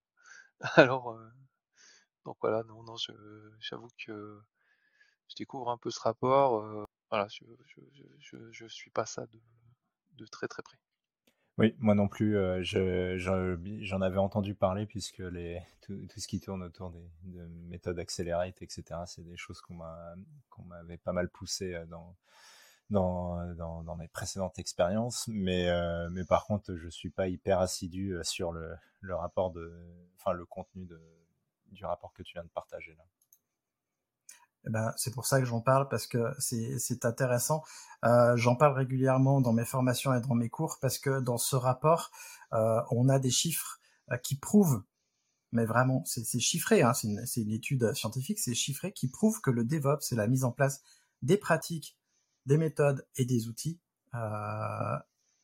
[0.76, 1.30] Alors, euh,
[2.26, 2.96] donc voilà, non, non,
[3.60, 4.42] j'avoue que
[5.28, 6.64] je découvre un peu ce rapport.
[6.64, 7.44] Euh, voilà, je,
[8.52, 9.26] je, suis pas ça
[10.14, 10.78] de très très près.
[11.58, 12.62] Oui, moi non plus, euh,
[13.18, 18.62] j'en avais entendu parler puisque les, tout, ce qui tourne autour des de méthodes Accelerate,
[18.62, 19.74] etc., c'est des choses qu'on
[20.66, 22.16] m'avait pas mal poussé euh, dans,
[22.92, 25.28] dans, dans, mes précédentes expériences.
[25.30, 29.74] Mais, euh, mais par contre, je suis pas hyper assidu sur le, le rapport de,
[30.20, 31.02] enfin, le contenu de,
[31.72, 33.04] du rapport que tu viens de partager là.
[34.66, 37.64] Eh ben, c'est pour ça que j'en parle parce que c'est intéressant.
[38.06, 41.56] Euh, j'en parle régulièrement dans mes formations et dans mes cours parce que dans ce
[41.56, 42.12] rapport,
[42.54, 43.80] euh, on a des chiffres
[44.12, 44.84] euh, qui prouvent,
[45.52, 47.08] mais vraiment, c'est chiffré, hein, c'est
[47.42, 50.82] une, étude scientifique, c'est chiffré, qui prouve que le DevOps, c'est la mise en place
[51.22, 51.98] des pratiques,
[52.46, 53.80] des méthodes et des outils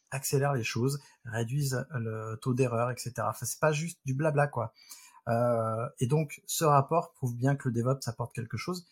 [0.10, 3.13] accélère les choses, réduisent le taux d'erreur, etc.
[3.19, 4.73] Enfin, c'est pas juste du blabla, quoi.
[5.99, 8.86] et donc, ce rapport prouve bien que le DevOps apporte quelque chose.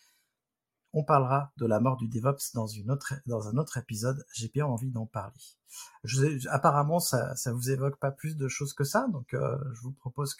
[0.93, 2.67] On parlera de la mort du DevOps dans,
[3.47, 4.25] un autre épisode.
[4.33, 5.39] J'ai bien envie d'en parler.
[6.49, 9.93] Apparemment, ça, ça vous évoque pas plus de choses que ça, donc euh, je vous
[9.93, 10.35] propose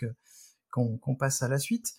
[0.72, 1.94] qu'on passe à la suite.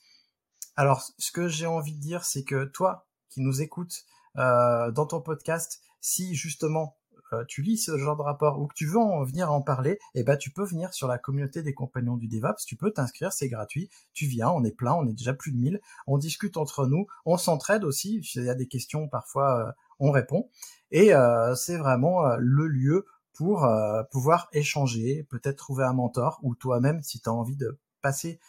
[0.76, 4.04] Alors, ce que j'ai envie de dire, c'est que toi, qui nous écoutes
[4.36, 6.96] euh, dans ton podcast, si justement
[7.32, 9.98] euh, tu lis ce genre de rapport ou que tu veux en venir en parler,
[10.14, 13.32] eh ben tu peux venir sur la communauté des compagnons du DevOps, tu peux t'inscrire,
[13.32, 16.56] c'est gratuit, tu viens, on est plein, on est déjà plus de 1000, on discute
[16.56, 20.50] entre nous, on s'entraide aussi, s'il y a des questions parfois euh, on répond.
[20.90, 23.66] Et euh, c'est vraiment le lieu pour
[24.10, 28.40] pouvoir échanger, peut-être trouver un mentor ou toi-même si tu as envie de passer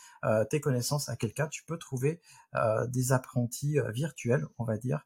[0.49, 2.19] tes connaissances à quelqu'un, tu peux trouver
[2.89, 5.05] des apprentis virtuels, on va dire,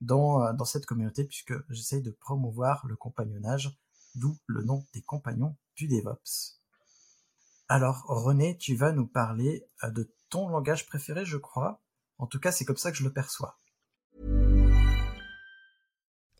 [0.00, 3.76] dans, euh, dans cette communauté puisque j'essaye de promouvoir le compagnonnage,
[4.14, 6.60] d'où le nom des compagnons du DevOps.
[7.68, 11.80] Alors René, tu vas nous parler euh, de ton langage préféré, je crois.
[12.18, 13.58] En tout cas, c'est comme ça que je le perçois.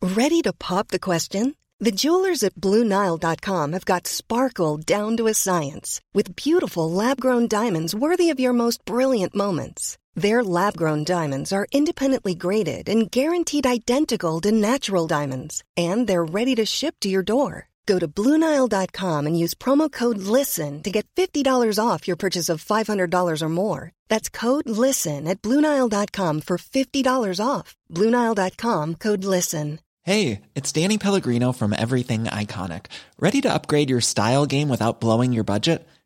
[0.03, 1.55] Ready to pop the question?
[1.81, 7.95] The jewelers at BlueNile.com have got sparkle down to a science with beautiful lab-grown diamonds
[7.95, 9.97] worthy of your most brilliant moments.
[10.14, 16.24] Their lab grown diamonds are independently graded and guaranteed identical to natural diamonds, and they're
[16.24, 17.68] ready to ship to your door.
[17.87, 22.64] Go to Bluenile.com and use promo code LISTEN to get $50 off your purchase of
[22.64, 23.92] $500 or more.
[24.09, 27.74] That's code LISTEN at Bluenile.com for $50 off.
[27.90, 29.81] Bluenile.com code LISTEN.
[30.03, 32.87] Hey, it's Danny Pellegrino from Everything Iconic.
[33.18, 35.87] Ready to upgrade your style game without blowing your budget?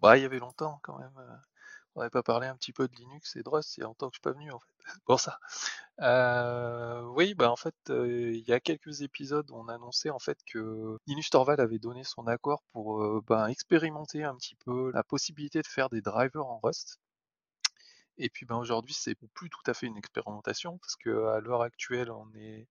[0.00, 1.12] Bah, il y avait longtemps quand même.
[1.18, 1.36] Euh,
[1.94, 3.86] on n'avait pas parlé un petit peu de Linux et de Rust, il y a
[3.86, 4.72] longtemps que je suis pas venu en fait.
[5.04, 5.38] Pour ça.
[6.00, 10.38] Euh, oui, bah en fait, euh, il y a quelques épisodes, on annonçait en fait
[10.46, 15.60] que Linus Torvald avait donné son accord pour ben, expérimenter un petit peu la possibilité
[15.62, 16.98] de faire des drivers en Rust.
[18.18, 21.62] Et puis ben, aujourd'hui, c'est plus tout à fait une expérimentation parce que à l'heure
[21.62, 22.68] actuelle, on est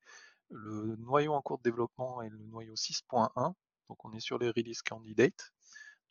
[0.49, 3.53] le noyau en cours de développement est le noyau 6.1,
[3.89, 5.51] donc on est sur les release candidates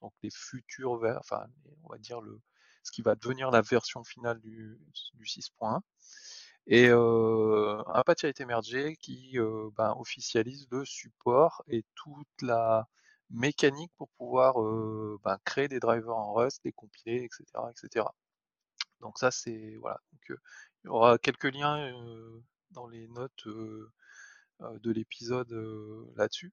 [0.00, 1.46] donc les futurs, enfin,
[1.84, 2.40] on va dire le,
[2.82, 4.78] ce qui va devenir la version finale du,
[5.14, 5.80] du 6.1.
[6.66, 12.42] Et euh, un patch a été mergé qui euh, ben, officialise le support et toute
[12.42, 12.86] la
[13.30, 18.06] mécanique pour pouvoir euh, ben, créer des drivers en Rust, les compiler, etc., etc.
[19.00, 19.98] Donc ça c'est voilà.
[20.12, 20.36] Donc, euh,
[20.84, 21.92] il y aura quelques liens
[22.72, 25.50] dans les notes de l'épisode
[26.16, 26.52] là-dessus.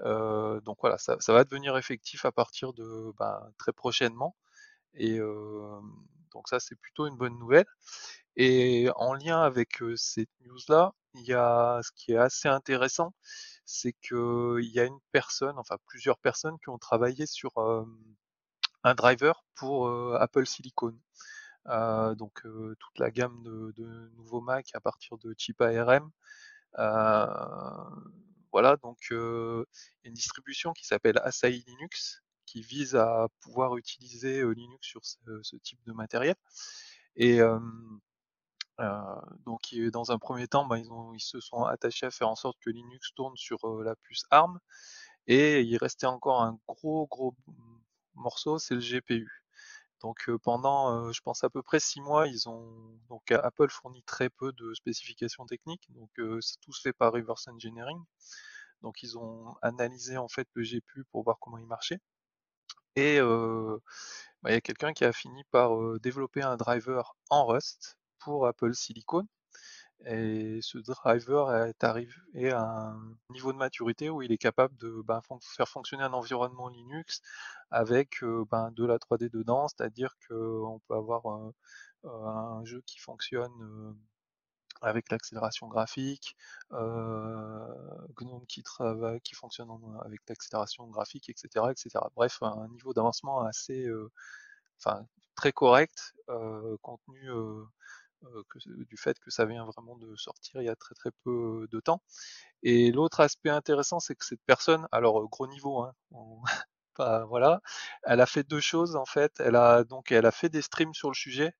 [0.00, 4.36] Donc voilà, ça, va devenir effectif à partir de ben, très prochainement.
[4.94, 5.18] Et
[6.32, 7.66] donc ça c'est plutôt une bonne nouvelle.
[8.36, 13.14] Et en lien avec cette news-là, il y a ce qui est assez intéressant,
[13.64, 17.52] c'est qu'il y a une personne, enfin plusieurs personnes qui ont travaillé sur
[18.84, 20.94] un driver pour Apple Silicon.
[21.68, 26.10] Euh, donc toute la gamme de, de nouveaux Mac à partir de chip ARM.
[28.56, 35.02] Voilà, donc une distribution qui s'appelle Asahi Linux qui vise à pouvoir utiliser Linux sur
[35.04, 36.36] ce, type de matériel.
[37.16, 37.38] Et
[39.44, 39.60] donc
[39.92, 43.12] dans un premier temps, bah, ils, se sont attachés à faire en sorte que Linux
[43.14, 44.58] tourne sur la puce ARM.
[45.26, 47.36] Et il restait encore un gros gros
[48.14, 49.45] morceau, c'est le GPU.
[50.00, 53.40] Donc euh, pendant, euh, je pense à peu près six mois, ils ont donc euh,
[53.42, 57.98] Apple fournit très peu de spécifications techniques, donc euh, tout se fait par reverse engineering.
[58.82, 61.98] Donc ils ont analysé en fait le GPU pour voir comment il marchait.
[62.96, 63.78] Et euh,
[64.42, 67.98] bah, il y a quelqu'un qui a fini par euh, développer un driver en Rust
[68.18, 69.26] pour Apple Silicon.
[70.04, 75.02] Et ce driver est arrivé à un niveau de maturité où il est capable de
[75.04, 77.22] ben, faire fonctionner un environnement Linux
[77.70, 81.26] avec ben, de la 3D dedans, c'est-à-dire qu'on peut avoir
[82.04, 83.96] un, jeu qui fonctionne
[84.82, 86.36] avec l'accélération graphique,
[86.70, 89.70] GNOME qui travaille, qui fonctionne
[90.04, 92.04] avec l'accélération graphique, etc., etc.
[92.14, 93.88] Bref, un niveau d'avancement assez,
[94.78, 95.06] enfin,
[95.36, 96.76] très correct, euh,
[98.24, 100.94] euh, euh, que, du fait que ça vient vraiment de sortir il y a très
[100.94, 102.02] très peu de temps.
[102.62, 105.94] Et l'autre aspect intéressant, c'est que cette personne, alors euh, gros niveau, hein,
[106.96, 107.60] pas- voilà,
[108.04, 109.32] elle a fait deux choses en fait.
[109.40, 111.52] Elle a donc elle a fait des streams sur le sujet.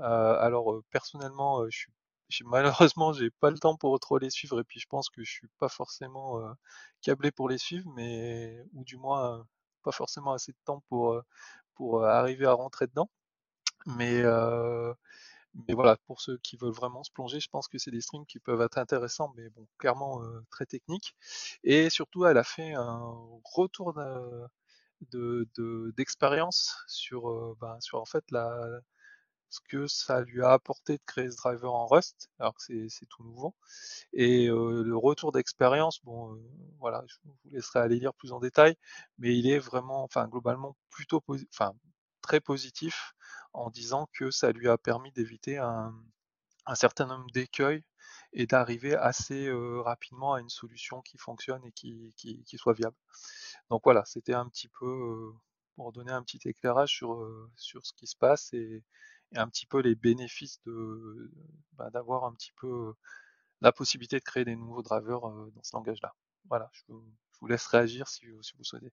[0.00, 1.86] Euh, alors euh, personnellement, euh, je
[2.30, 5.22] suis malheureusement, j'ai pas le temps pour trop les suivre et puis je pense que
[5.24, 6.52] je suis pas forcément euh,
[7.02, 9.44] câblé pour les suivre, mais ou du moins euh,
[9.82, 11.22] pas forcément assez de temps pour euh,
[11.74, 13.10] pour euh, arriver à rentrer dedans.
[13.86, 14.92] Mais euh,
[15.54, 18.26] mais voilà, pour ceux qui veulent vraiment se plonger, je pense que c'est des streams
[18.26, 21.14] qui peuvent être intéressants, mais bon, clairement euh, très techniques.
[21.64, 23.00] Et surtout, elle a fait un
[23.44, 24.46] retour de-
[25.12, 28.80] de- de- d'expérience sur, euh, ben, sur en fait la,
[29.48, 33.06] ce que ça lui a apporté de créer ce driver en Rust, alors que c'est
[33.08, 33.54] tout nouveau.
[34.12, 36.38] Et euh, le retour d'expérience, bon, euh,
[36.80, 38.76] voilà, je vous laisserai aller lire plus en détail,
[39.18, 41.74] mais il est vraiment, enfin, globalement plutôt, enfin,
[42.22, 43.14] très positif
[43.52, 45.94] en disant que ça lui a permis d'éviter un,
[46.74, 47.84] certain nombre d'écueils
[48.32, 52.96] et d'arriver assez euh, rapidement à une solution qui fonctionne et qui, soit viable.
[53.70, 55.32] Donc voilà, c'était un petit peu euh,
[55.76, 58.84] pour donner un petit éclairage sur, euh, ce qui se passe et,
[59.36, 60.60] un petit peu les bénéfices
[61.74, 62.94] bah, d'avoir un petit peu
[63.60, 66.16] la possibilité de créer des nouveaux drivers dans ce langage-là.
[66.48, 68.92] Voilà, je vous, laisse réagir si vous souhaitez.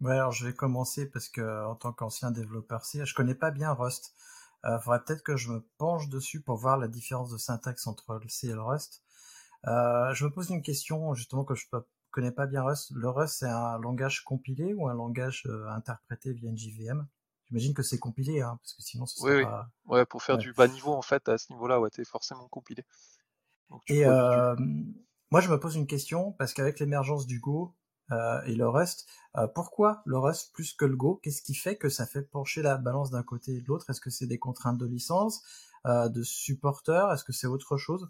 [0.00, 3.50] Ouais, alors je vais commencer parce que en tant qu'ancien développeur C, je connais pas
[3.50, 4.14] bien Rust.
[4.64, 8.14] Euh, faudrait peut-être que je me penche dessus pour voir la différence de syntaxe entre
[8.22, 9.02] le C et le Rust.
[9.66, 11.80] Euh, je me pose une question justement que je ne
[12.10, 12.92] connais pas bien Rust.
[12.94, 17.06] Le Rust c'est un langage compilé ou un langage euh, interprété via une JVM
[17.48, 19.46] J'imagine que c'est compilé, hein, parce que sinon ce Oui, serait oui.
[19.48, 19.70] pas.
[19.84, 20.38] Ouais, pour faire Ouais.
[20.38, 22.84] du bas niveau, en fait, à ce niveau-là, ouais, t'es forcément compilé.
[23.70, 24.54] Donc, Et euh,
[25.30, 27.74] moi, je me pose une question parce qu'avec l'émergence du Go
[28.10, 31.20] euh, et le Rust, euh, pourquoi le Rust plus que le Go?
[31.22, 33.88] Qu'est-ce qui fait que ça fait pencher la balance d'un côté et de l'autre?
[33.90, 35.42] Est-ce que c'est des contraintes de licence,
[35.86, 38.08] euh, de supporters Est-ce que c'est autre chose?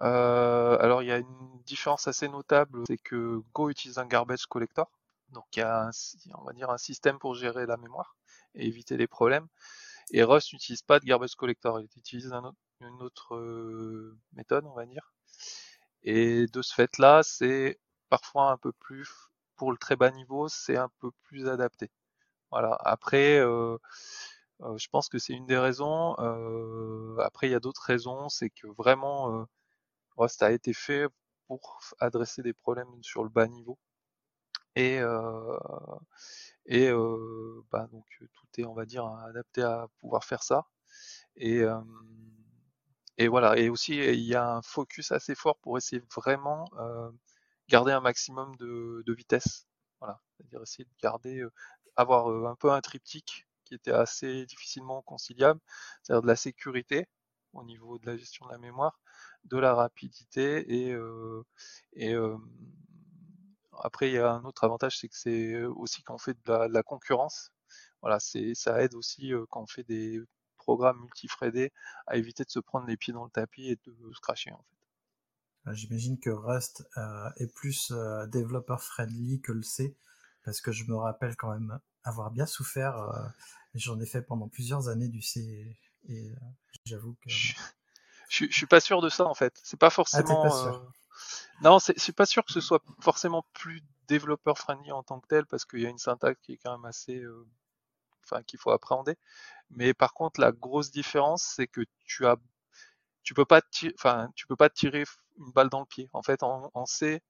[0.00, 4.88] Alors, il y a une différence assez notable, c'est que Go utilise un garbage collector.
[5.32, 5.90] Donc, il y a un,
[6.38, 8.16] on va dire un système pour gérer la mémoire
[8.54, 9.48] et éviter les problèmes.
[10.12, 12.32] Et Rust n'utilise pas de garbage collector, il utilise
[12.80, 15.12] une autre méthode, on va dire.
[16.02, 19.27] Et de ce fait-là, c'est parfois un peu plus,
[19.58, 21.90] pour le très bas niveau, c'est un peu plus adapté.
[22.52, 22.76] Voilà.
[22.84, 23.78] Après, euh,
[24.62, 26.16] euh, je pense que c'est une des raisons.
[26.20, 29.44] Euh, après, il y a d'autres raisons, c'est que vraiment, euh,
[30.16, 31.08] Rust a été fait
[31.48, 33.78] pour adresser des problèmes sur le bas niveau.
[34.76, 35.00] Et,
[36.66, 36.90] et
[37.70, 38.04] bah, donc
[38.34, 40.66] tout est, on va dire, adapté à pouvoir faire ça.
[41.36, 41.62] Et,
[43.18, 43.58] et voilà.
[43.58, 47.10] Et aussi, il y a un focus assez fort pour essayer vraiment euh,
[47.68, 49.66] garder un maximum de, de vitesse.
[50.00, 50.20] Voilà.
[50.36, 51.52] C'est-à-dire essayer de garder, euh,
[51.96, 55.60] avoir euh, un peu un triptyque qui étaient assez difficilement conciliables,
[56.02, 57.06] c'est-à-dire de la sécurité
[57.52, 59.00] au niveau de la gestion de la mémoire,
[59.44, 61.42] de la rapidité et, euh,
[61.94, 62.36] et euh,
[63.72, 66.52] après il y a un autre avantage, c'est que c'est aussi quand on fait de
[66.72, 67.50] la, concurrence.
[68.02, 70.20] Voilà, c'est ça aide aussi quand on fait des
[70.58, 71.72] programmes multifrédés
[72.06, 74.58] à éviter de se prendre les pieds dans le tapis et de se cracher en
[74.58, 74.77] fait.
[75.68, 79.96] Euh, j'imagine que Rust euh, est plus euh, développeur friendly que le C,
[80.44, 82.96] parce que je me rappelle quand même avoir bien souffert.
[83.74, 85.76] J'en ai fait pendant plusieurs années du C,
[86.08, 86.32] et
[86.84, 87.28] j'avoue que.
[87.28, 87.54] Je,
[88.28, 89.58] je, suis pas sûr de ça en fait.
[89.62, 90.42] C'est pas ah, forcément.
[90.42, 90.92] pas sûr.
[91.62, 95.26] Non, je suis pas sûr que ce soit forcément plus développeur friendly en tant que
[95.26, 97.22] tel, parce qu'il y a une syntaxe qui est quand même assez,
[98.24, 99.16] enfin, qu'il faut appréhender.
[99.70, 102.36] Mais par contre, la grosse différence, c'est que tu as
[103.22, 103.60] tu peux pas
[103.94, 105.04] enfin tu peux pas tirer
[105.38, 106.08] une balle dans le pied.
[106.12, 107.22] En fait, en, C,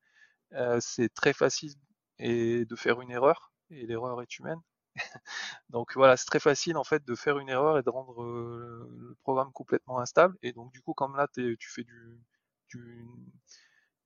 [0.55, 1.75] euh, c'est très facile
[2.19, 4.61] et de faire une erreur et l'erreur est humaine.
[5.71, 8.89] donc voilà, c'est très facile en fait de faire une erreur et de rendre euh,
[8.99, 10.37] le programme complètement instable.
[10.43, 13.07] Et donc du coup, comme là, tu fais du,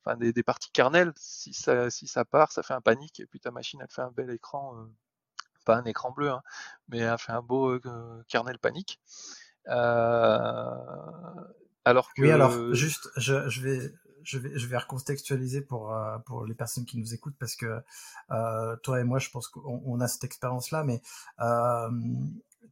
[0.05, 3.41] enfin des, parties kernel, si ça, si ça part, ça fait un panique et puis
[3.41, 4.87] ta machine elle fait un bel écran, euh,
[5.64, 6.43] pas un écran bleu, hein,
[6.89, 7.78] mais elle fait un beau
[8.28, 9.01] kernel panique.
[11.85, 12.22] Alors que...
[12.22, 16.55] Oui, alors juste, je, je, vais, je vais, je vais recontextualiser pour euh, pour les
[16.55, 17.80] personnes qui nous écoutent parce que
[18.30, 21.01] euh, toi et moi, je pense qu'on on a cette expérience-là, mais
[21.41, 21.91] euh,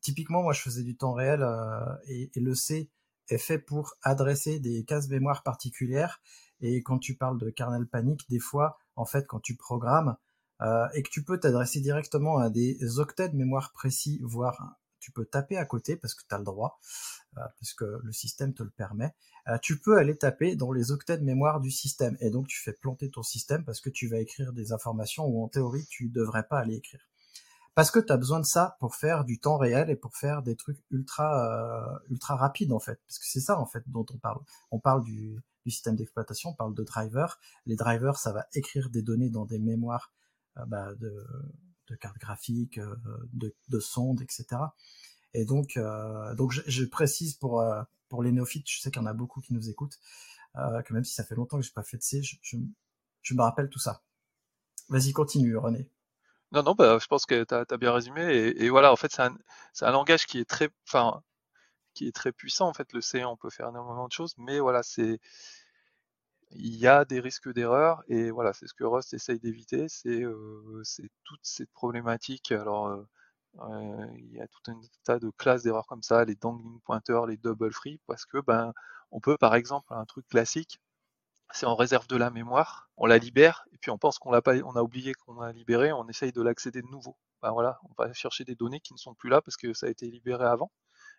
[0.01, 2.91] typiquement, moi, je faisais du temps réel euh, et, et, le C
[3.29, 6.21] est fait pour adresser des cases mémoire particulières.
[6.61, 10.17] Et quand tu parles de kernel panique, des fois, en fait, quand tu programmes
[10.63, 15.13] euh, et que tu peux t'adresser directement à des octets de mémoire précis, voire tu
[15.13, 16.79] peux taper à côté parce que tu as le droit,
[17.37, 19.15] euh, parce que le système te le permet.
[19.49, 22.61] Euh, tu peux aller taper dans les octets de mémoire du système et donc tu
[22.61, 26.09] fais planter ton système parce que tu vas écrire des informations où en théorie tu
[26.09, 27.01] devrais pas aller écrire.
[27.75, 30.43] Parce que tu as besoin de ça pour faire du temps réel et pour faire
[30.43, 33.01] des trucs ultra euh, ultra rapides en fait.
[33.07, 34.41] Parce que c'est ça en fait dont on parle.
[34.71, 37.39] On parle du, du système d'exploitation, on parle de drivers.
[37.67, 40.13] Les drivers, ça va écrire des données dans des mémoires
[40.67, 41.25] bah, de,
[41.91, 42.97] de cartes graphiques, euh,
[43.33, 44.47] de, de sondes, etc.
[45.35, 49.05] Et donc, euh, donc je, précise pour euh, pour les néophytes, je sais qu'il y
[49.05, 49.99] en a beaucoup qui nous écoutent,
[50.55, 53.43] que même si ça fait longtemps que j'ai pas fait de C, je, je, me
[53.43, 54.03] rappelle tout ça.
[54.89, 55.89] Vas-y, continue, René.
[56.51, 58.23] Non, non, bah, je pense que tu as, bien résumé.
[58.57, 59.39] Et, voilà, en fait, c'est un,
[59.83, 61.23] un, langage qui est très, enfin,
[61.95, 62.67] qui est très puissant.
[62.67, 65.21] En fait, le C, on peut faire énormément de choses, mais voilà, c'est
[66.53, 70.23] il y a des risques d'erreur et voilà, c'est ce que Rust essaye d'éviter, c'est
[70.23, 70.83] euh,
[71.25, 72.53] toute cette problématique.
[72.53, 73.05] Alors,
[74.17, 77.37] il y a tout un tas de classes d'erreurs comme ça, les dangling pointers, les
[77.37, 78.73] double free, parce que ben,
[79.11, 80.81] on peut par exemple un truc classique,
[81.53, 84.43] c'est on réserve de la mémoire, on la libère et puis on pense qu'on l'a
[84.43, 87.17] pas, on a oublié qu'on a libéré, on essaye de l'accéder de nouveau.
[87.43, 89.87] Ben voilà, on va chercher des données qui ne sont plus là parce que ça
[89.87, 90.71] a été libéré avant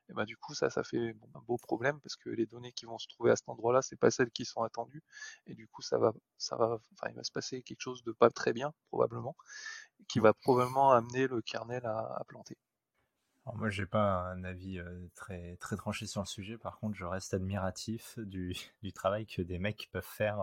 [0.09, 2.85] et bah, du coup ça ça fait un beau problème parce que les données qui
[2.85, 5.03] vont se trouver à cet endroit-là c'est pas celles qui sont attendues
[5.47, 8.11] et du coup ça va ça va enfin il va se passer quelque chose de
[8.11, 9.35] pas très bien probablement
[10.07, 12.57] qui va probablement amener le kernel à, planter.
[13.45, 16.57] Alors moi, j'ai pas un avis euh, très très tranché sur le sujet.
[16.57, 20.39] Par contre, je reste admiratif du, du travail que des mecs peuvent faire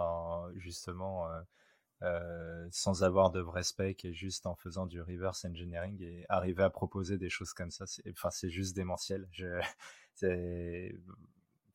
[0.57, 1.29] justement
[2.03, 6.63] euh, sans avoir de vrai spec et juste en faisant du reverse engineering et arriver
[6.63, 9.29] à proposer des choses comme ça, enfin, c'est juste démentiel.
[9.33, 9.61] Je,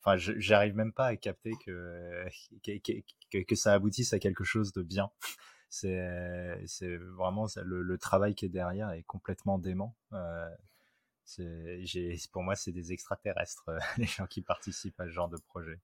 [0.00, 2.26] enfin, j'arrive même pas à capter que,
[2.62, 5.10] que, que, ça aboutisse à quelque chose de bien.
[5.68, 9.96] C'est, vraiment le, le, travail qui est derrière est complètement dément.
[10.12, 10.48] Euh,
[12.32, 13.68] pour moi, c'est des extraterrestres,
[13.98, 15.80] les gens qui participent à ce genre de projet.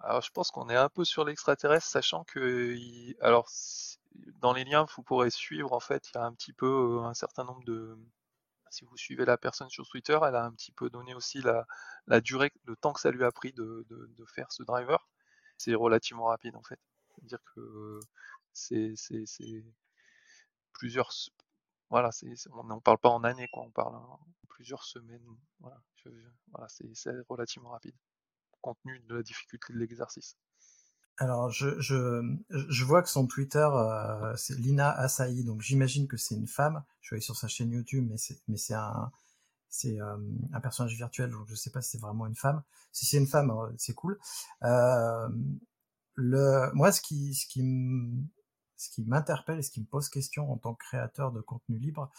[0.00, 2.76] Alors je pense qu'on est un peu sur l'extraterrestre, sachant que
[3.22, 3.48] alors
[4.40, 7.04] dans les liens vous pourrez suivre en fait, il y a un petit peu euh,
[7.04, 7.98] un certain nombre de
[8.70, 11.66] si vous suivez la personne sur Twitter, elle a un petit peu donné aussi la,
[12.06, 15.08] la durée, le temps que ça lui a pris de, de, faire ce driver.
[15.58, 16.78] C'est relativement rapide en fait.
[17.16, 18.00] C'est-à-dire que
[18.52, 18.94] c'est
[20.72, 21.12] plusieurs
[21.90, 22.10] voilà,
[22.52, 25.24] on n'en parle pas en années quoi, on parle en plusieurs semaines.
[25.60, 25.80] Voilà,
[26.52, 27.96] voilà c'est relativement rapide
[28.60, 30.36] contenu de la difficulté de l'exercice.
[31.20, 36.46] Alors, je, vois que son Twitter, euh, c'est Lina Asahi, donc j'imagine que c'est une
[36.46, 36.84] femme.
[37.00, 38.16] Je aller sur sa chaîne YouTube, mais
[38.56, 40.16] c'est, euh,
[40.52, 42.62] un personnage virtuel, donc je sais pas si c'est vraiment une femme.
[42.92, 44.16] Si c'est une femme, euh, c'est cool.
[44.62, 45.32] Moi,
[46.92, 47.34] ce qui
[49.04, 52.12] m'interpelle et ce qui me pose question en tant que créateur de contenu libre,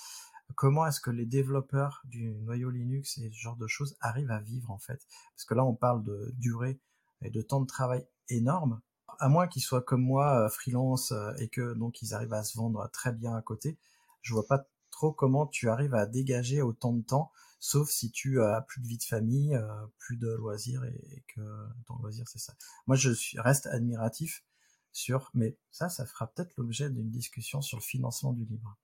[0.56, 4.39] comment est-ce que les développeurs du noyau Linux et ce genre de choses arrivent à
[4.39, 5.06] vivre en fait?
[5.36, 6.80] Parce que là, on parle de durée
[7.22, 8.82] et de temps de travail énorme.
[9.20, 12.43] À moins qu'ils soient comme moi, euh, freelance, euh, et que donc ils arrivent à
[12.43, 13.78] se vendre très bien à côté,
[14.22, 17.32] je vois pas trop comment tu arrives à dégager autant de temps
[17.62, 19.60] sauf si tu as plus de vie de famille,
[19.97, 21.41] plus de loisirs et, que
[21.86, 22.54] ton loisir c'est ça.
[22.88, 24.43] Moi je reste admiratif
[24.91, 28.78] sur, mais ça, ça fera peut-être l'objet d'une discussion sur le financement du livre.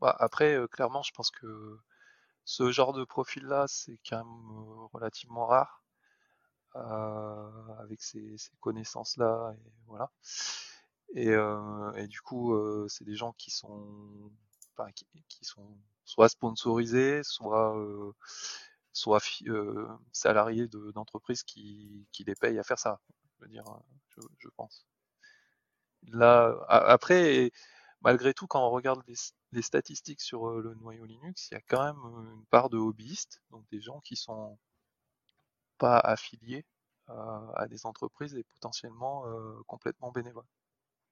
[0.00, 1.78] Bah, après, clairement, je pense que
[2.44, 5.84] ce genre de profil-là, c'est quand même relativement rare.
[7.78, 10.10] avec ces, connaissances-là, et voilà.
[11.14, 12.54] Et, du coup,
[12.88, 14.32] c'est des gens qui sont,
[15.28, 17.74] qui, sont soit sponsorisés, soit,
[18.92, 19.20] soit
[20.12, 23.00] salariés d'entreprises qui, qui, les payent à faire ça.
[23.38, 23.64] Je veux dire,
[24.38, 24.86] je, pense.
[26.08, 27.52] Là, après,
[28.02, 29.14] malgré tout, quand on regarde les,
[29.62, 33.64] statistiques sur le noyau Linux, il y a quand même une part de hobbyistes, donc
[33.70, 34.58] des gens qui sont
[35.78, 36.64] pas affiliés
[37.08, 39.24] à des entreprises et potentiellement
[39.66, 40.46] complètement bénévoles.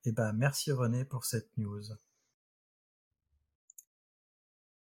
[0.04, 1.82] Eh ben, merci René pour cette news.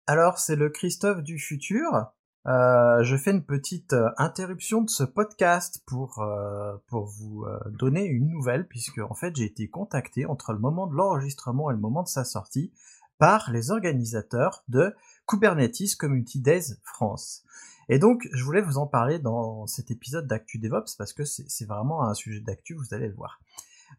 [0.06, 2.12] Alors, c'est le Christophe du futur.
[2.48, 8.06] Euh, je fais une petite euh, interruption de ce podcast pour euh, pour vous donner
[8.06, 11.80] une nouvelle puisque en fait j'ai été contacté entre le moment de l'enregistrement et le
[11.80, 12.72] moment de sa sortie
[13.18, 14.96] par les organisateurs de
[15.28, 17.44] Kubernetes Community Days France.
[17.90, 21.66] Et donc je voulais vous en parler dans cet épisode d'Actu DevOps parce que c'est
[21.66, 23.40] vraiment un sujet d'actu, vous allez le voir.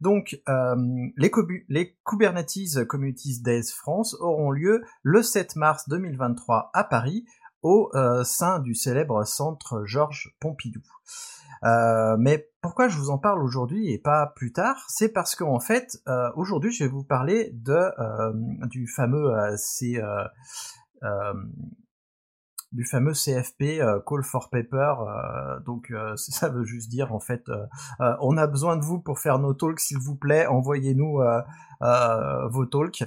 [0.00, 0.76] Donc, euh,
[1.16, 7.24] les, Kubernetes Communities Days France auront lieu le 7 mars 2023 à Paris,
[7.62, 10.82] au euh, sein du célèbre centre Georges Pompidou.
[11.64, 15.60] Euh, mais pourquoi je vous en parle aujourd'hui et pas plus tard C'est parce qu'en
[15.60, 16.02] fait,
[16.34, 17.78] aujourd'hui, je vais vous parler de
[18.68, 19.32] du fameux
[22.72, 24.94] du fameux CFP euh, Call for Paper.
[25.00, 27.44] Euh, donc euh, ça veut juste dire en fait,
[28.20, 31.20] on a besoin de vous pour faire nos talks, s'il vous plaît, envoyez-nous
[32.50, 33.04] vos talks.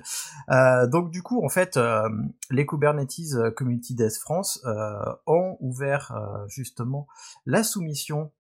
[0.90, 1.80] donc du coup en fait,
[2.50, 4.64] les Kubernetes Community Days France
[5.26, 6.14] ont ouvert
[6.48, 7.08] justement
[7.46, 8.32] la soumission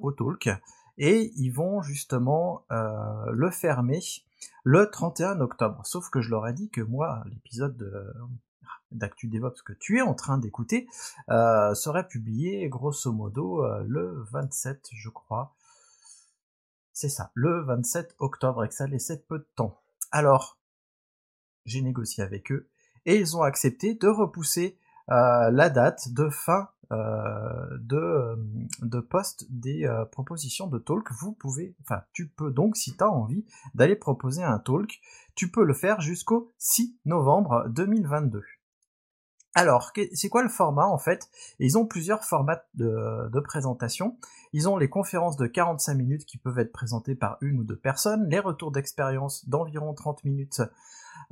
[0.00, 0.48] au talk
[0.98, 4.00] et ils vont justement le fermer
[4.64, 5.84] le 31 octobre.
[5.84, 8.14] Sauf que je leur ai dit que moi, l'épisode de
[8.92, 10.88] d'Actu DevOps que tu es en train d'écouter
[11.30, 15.54] euh, serait publié grosso modo euh, le 27, je crois.
[16.92, 19.80] C'est ça, le 27 octobre, et que ça laissait peu de temps.
[20.10, 20.58] Alors,
[21.64, 22.68] j'ai négocié avec eux,
[23.04, 24.78] et ils ont accepté de repousser
[25.10, 28.36] euh, la date de fin de,
[28.82, 31.10] de poste des propositions de talk.
[31.20, 35.00] Vous pouvez, enfin, tu peux donc, si tu as envie d'aller proposer un talk,
[35.34, 38.42] tu peux le faire jusqu'au 6 novembre 2022.
[39.56, 41.30] Alors, c'est quoi le format en fait?
[41.60, 44.18] Ils ont plusieurs formats de, présentation.
[44.52, 47.76] Ils ont les conférences de 45 minutes qui peuvent être présentées par une ou deux
[47.76, 50.60] personnes, les retours d'expérience d'environ 30 minutes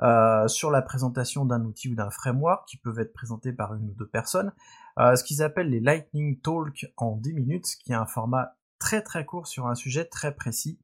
[0.03, 3.91] euh, sur la présentation d'un outil ou d'un framework qui peuvent être présentés par une
[3.91, 4.55] ou deux personnes,
[4.99, 9.03] euh, ce qu'ils appellent les Lightning Talk en 10 minutes, qui est un format très
[9.03, 10.79] très court sur un sujet très précis.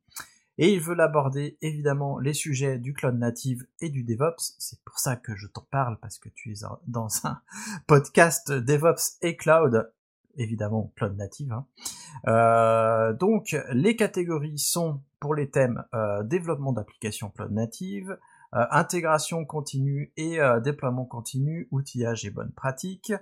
[0.62, 4.56] Et il veut aborder évidemment les sujets du cloud native et du DevOps.
[4.58, 6.56] C'est pour ça que je t'en parle, parce que tu es
[6.86, 7.40] dans un
[7.86, 9.90] podcast DevOps et cloud,
[10.36, 11.50] évidemment cloud native.
[11.50, 11.66] Hein.
[12.28, 18.18] Euh, donc les catégories sont pour les thèmes euh, développement d'applications cloud native,
[18.52, 23.14] euh, intégration continue et déploiement continu, outillage et bonnes pratiques,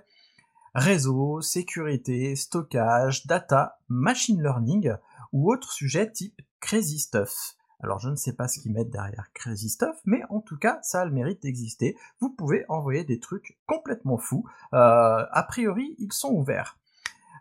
[0.75, 4.91] réseau, sécurité, stockage, data, machine learning
[5.31, 7.55] ou autres sujets type Crazy Stuff.
[7.81, 10.79] Alors je ne sais pas ce qu'ils mettent derrière Crazy Stuff, mais en tout cas
[10.81, 11.95] ça a le mérite d'exister.
[12.19, 14.45] Vous pouvez envoyer des trucs complètement fous.
[14.73, 16.77] Euh, a priori ils sont ouverts.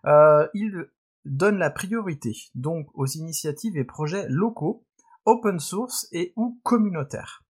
[0.07, 0.89] Euh, ils
[1.25, 4.85] donnent la priorité donc aux initiatives et projets locaux,
[5.25, 7.45] open source et ou communautaires.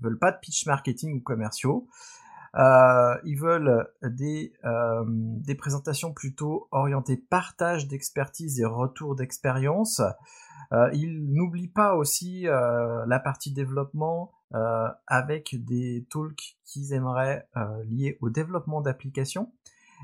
[0.00, 1.88] Ils veulent pas de pitch marketing ou commerciaux.
[2.56, 10.02] Euh, ils veulent des, des présentations plutôt orientées partage d'expertise et retour d'expérience.
[10.72, 17.48] Euh, il n'oublie pas aussi euh, la partie développement euh, avec des talks qu'ils aimeraient
[17.86, 19.52] liés au développement d'applications.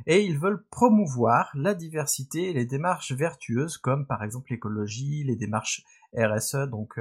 [0.06, 5.36] Et ils veulent promouvoir la diversité et les démarches vertueuses comme par exemple l'écologie, les
[5.36, 5.84] démarches
[6.16, 6.98] RSE, donc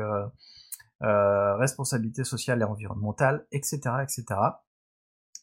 [1.00, 4.36] responsabilité sociale et environnementale, etc., etc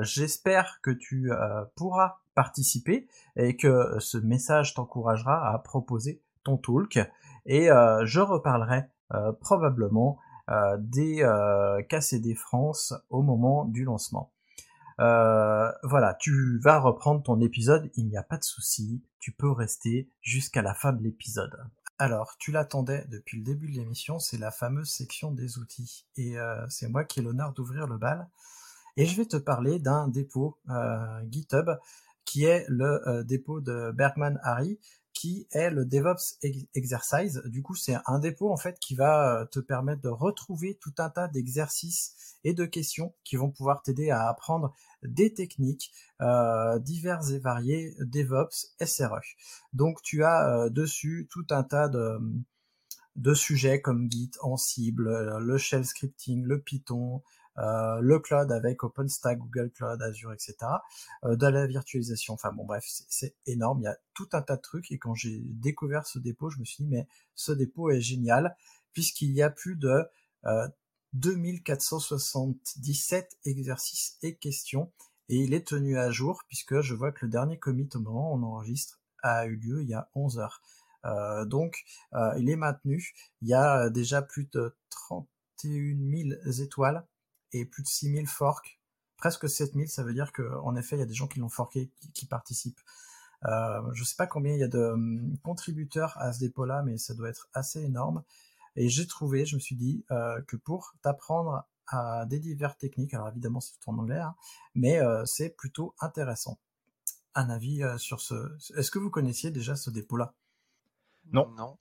[0.00, 1.30] J'espère que tu
[1.76, 3.06] pourras participer
[3.36, 6.98] et que ce message t'encouragera à proposer ton talk.
[7.46, 8.84] Et je reparlerai
[9.40, 10.18] probablement
[10.78, 11.26] des
[11.88, 14.32] KCD France au moment du lancement.
[15.00, 19.50] Euh, voilà, tu vas reprendre ton épisode, il n'y a pas de souci, tu peux
[19.50, 21.56] rester jusqu'à la fin de l'épisode.
[21.98, 26.06] Alors, tu l'attendais depuis le début de l'émission, c'est la fameuse section des outils.
[26.16, 28.28] Et euh, c'est moi qui ai l'honneur d'ouvrir le bal.
[28.96, 31.70] Et je vais te parler d'un dépôt euh, GitHub
[32.24, 34.78] qui est le dépôt de Bergman Harry,
[35.12, 36.38] qui est le DevOps
[36.74, 37.42] Exercise.
[37.46, 41.10] Du coup, c'est un dépôt en fait qui va te permettre de retrouver tout un
[41.10, 47.30] tas d'exercices et de questions qui vont pouvoir t'aider à apprendre des techniques euh, diverses
[47.30, 49.20] et variées DevOps SRE.
[49.72, 52.18] Donc tu as euh, dessus tout un tas de,
[53.16, 57.20] de sujets comme Git, Ansible, euh, le shell scripting, le Python, euh,
[57.56, 60.56] le cloud avec OpenStack, Google Cloud, Azure, etc.
[61.24, 62.34] Euh, de la virtualisation.
[62.34, 63.80] Enfin bon, bref, c'est énorme.
[63.80, 64.90] Il y a tout un tas de trucs.
[64.92, 68.56] Et quand j'ai découvert ce dépôt, je me suis dit, mais ce dépôt est génial
[68.92, 70.04] puisqu'il y a plus de
[70.46, 70.68] euh,
[71.14, 74.92] 2477 exercices et questions
[75.28, 78.32] et il est tenu à jour puisque je vois que le dernier commit au moment
[78.32, 80.62] où on enregistre a eu lieu il y a 11 heures.
[81.04, 81.84] Euh, donc
[82.14, 83.12] euh, il est maintenu.
[83.42, 85.26] Il y a déjà plus de 31
[85.62, 86.30] 000
[86.62, 87.04] étoiles
[87.52, 88.80] et plus de 6 000 forks,
[89.16, 89.86] presque 7 000.
[89.86, 92.80] Ça veut dire qu'en effet il y a des gens qui l'ont forké, qui, participent.
[93.46, 96.98] Euh, je sais pas combien il y a de hum, contributeurs à ce dépôt-là, mais
[96.98, 98.22] ça doit être assez énorme.
[98.76, 103.14] Et j'ai trouvé, je me suis dit euh, que pour t'apprendre à des divers techniques,
[103.14, 104.36] alors évidemment c'est tout en anglais, hein,
[104.74, 106.58] mais euh, c'est plutôt intéressant.
[107.34, 108.34] Un avis euh, sur ce.
[108.76, 110.34] Est-ce que vous connaissiez déjà ce dépôt-là?
[111.32, 111.48] Non.
[111.50, 111.78] Non.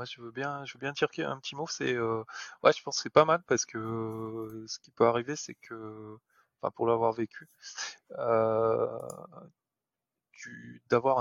[0.00, 1.66] Moi, je veux bien, je veux bien tirer un petit mot.
[1.68, 5.54] C'est, ouais, je pense que c'est pas mal parce que ce qui peut arriver, c'est
[5.54, 6.16] que,
[6.62, 7.48] enfin, pour l'avoir vécu,
[10.88, 11.18] d'avoir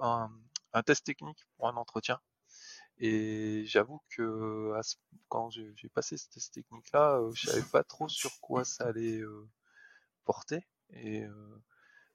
[0.00, 0.30] un,
[0.72, 2.20] un test technique pour un entretien
[2.98, 4.72] et j'avoue que
[5.28, 9.48] quand j'ai passé cette technique-là, euh, je savais pas trop sur quoi ça allait euh,
[10.24, 10.66] porter.
[10.90, 11.62] Et euh,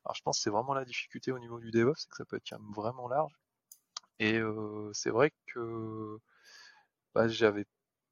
[0.05, 2.25] alors je pense que c'est vraiment la difficulté au niveau du DevOps, c'est que ça
[2.25, 3.33] peut être vraiment large.
[4.19, 4.39] Et
[4.93, 6.19] c'est vrai que
[7.13, 7.65] bah, j'avais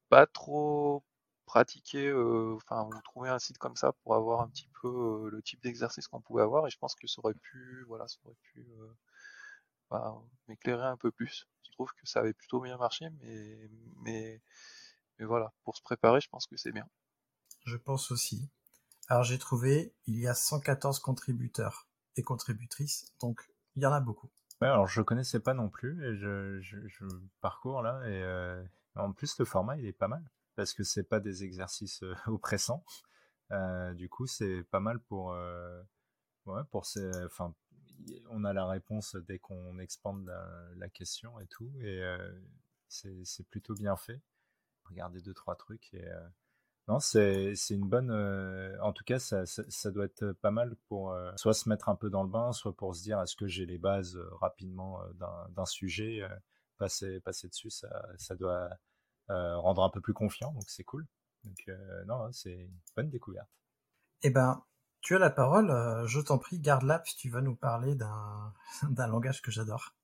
[0.08, 1.04] pas trop
[1.46, 5.62] pratiqué, enfin, ou trouvé un site comme ça pour avoir un petit peu le type
[5.62, 6.66] d'exercice qu'on pouvait avoir.
[6.66, 8.66] Et je pense que ça aurait pu, voilà, ça aurait pu
[9.90, 10.14] bah,
[10.48, 11.46] m'éclairer un peu plus.
[11.62, 13.68] Je trouve que ça avait plutôt bien marché, mais,
[14.02, 14.40] mais,
[15.18, 16.88] mais voilà, pour se préparer, je pense que c'est bien.
[17.64, 18.48] Je pense aussi.
[19.08, 24.00] Alors j'ai trouvé, il y a 114 contributeurs et contributrices, donc il y en a
[24.00, 24.30] beaucoup.
[24.62, 27.04] Ouais, alors je connaissais pas non plus, et je, je,
[27.42, 31.04] parcours là, et euh, en plus le format il est pas mal, parce que c'est
[31.04, 32.82] pas des exercices euh, oppressants.
[33.52, 35.36] Euh, du coup, c'est pas mal pour,
[36.46, 37.54] ouais, pour ces, enfin,
[38.30, 40.32] on a la réponse dès qu'on expande
[40.76, 42.02] la, question et tout, et
[42.88, 44.22] c'est plutôt bien fait.
[44.84, 46.08] Regardez deux trois trucs et
[46.88, 48.10] non, c'est une bonne.
[48.10, 49.44] Euh, en tout cas, ça,
[49.90, 52.94] doit être pas mal pour soit se mettre un peu dans le bain, soit pour
[52.94, 55.00] se dire est-ce que j'ai les bases rapidement
[55.50, 56.22] d'un sujet.
[56.78, 58.70] passer, passer dessus, ça, ça doit
[59.28, 61.06] rendre un peu plus confiant, donc c'est cool.
[61.44, 61.70] Donc
[62.06, 63.50] non, c'est une bonne découverte.
[64.22, 64.64] Eh ben,
[65.06, 68.52] tu as la parole, euh, je t'en prie, garde-la, puis tu vas nous parler d'un
[69.06, 69.94] langage que j'adore.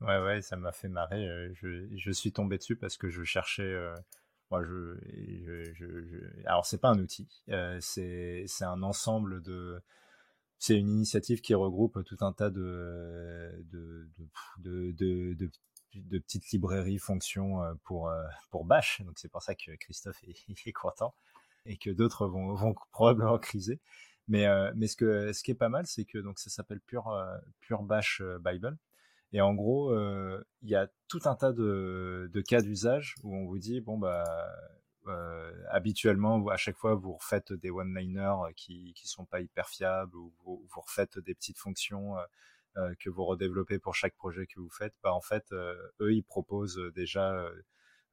[0.00, 1.28] Ouais, ouais, ça m'a fait marrer.
[1.28, 3.74] Euh, je, je, suis tombé dessus parce que je cherchais.
[4.52, 7.28] Euh, moi, je, je, je, Alors, c'est pas un outil,
[7.80, 9.80] c'est un ensemble de.
[10.58, 14.08] C'est une initiative qui regroupe tout un tas de, de,
[14.58, 14.92] de,
[15.94, 18.12] de, petites librairies fonctions pour,
[18.50, 19.02] pour Bash.
[19.02, 20.22] Donc, c'est pour ça que Christophe
[20.66, 21.14] est, content
[21.66, 23.80] et que d'autres vont, vont probablement criser.
[24.28, 26.80] Mais, euh, mais ce, que, ce qui est pas mal, c'est que donc ça s'appelle
[26.80, 28.76] Pure, euh, Pure Bash euh, Bible.
[29.32, 29.94] Et en gros,
[30.62, 34.24] il y a tout un tas de, cas d'usage où on vous dit, bon, bah,
[35.70, 40.32] habituellement, à chaque fois, vous refaites des one-liners qui qui sont pas hyper fiables ou
[40.44, 42.14] vous, refaites des petites fonctions
[43.00, 44.94] que vous redéveloppez pour chaque projet que vous faites.
[45.02, 47.50] Bah, en fait, eux, ils proposent déjà euh,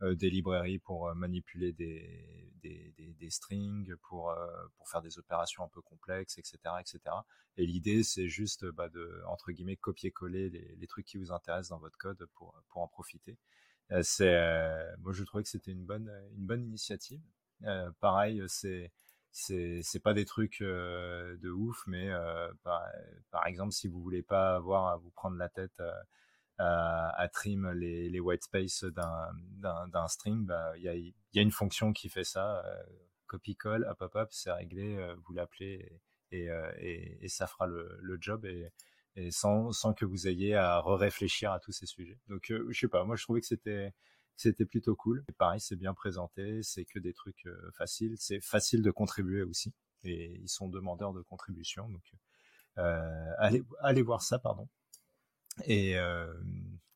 [0.01, 4.47] des librairies pour euh, manipuler des, des, des, strings, pour, euh,
[4.77, 6.57] pour faire des opérations un peu complexes, etc.
[6.79, 6.99] etc.
[7.57, 11.69] Et l'idée, c'est juste bah, de, entre guillemets, copier-coller les, les, trucs qui vous intéressent
[11.69, 13.37] dans votre code pour, pour en profiter.
[14.01, 14.35] c'est,
[14.99, 17.21] moi, je trouvais que c'était une bonne, une bonne initiative.
[17.99, 18.91] pareil, c'est
[19.31, 22.09] c'est pas des trucs de ouf mais
[22.63, 22.83] par,
[23.29, 25.81] par, exemple si vous voulez pas avoir à vous prendre la tête
[26.59, 31.51] à, trim les, les white space d'un string, bah, il y, a, y, a, une
[31.51, 32.63] fonction qui fait ça.
[32.65, 32.83] Euh,
[33.27, 36.01] copie-colle, hop, hop, hop, c'est réglé, vous l'appelez
[36.31, 36.47] et,
[36.79, 38.67] et, et, ça fera le, le job et,
[39.15, 42.17] et sans, sans, que vous ayez à réfléchir à tous ces sujets.
[42.27, 43.93] Donc, je sais pas, moi je trouvais que c'était
[44.35, 45.23] c'était plutôt cool.
[45.29, 47.47] Et pareil, c'est bien présenté, c'est que des trucs
[47.77, 51.89] faciles, c'est facile de contribuer aussi et ils sont demandeurs de contribution.
[51.89, 52.03] Donc,
[52.77, 54.67] euh, allez, allez voir ça, pardon.
[55.65, 56.33] Et, euh,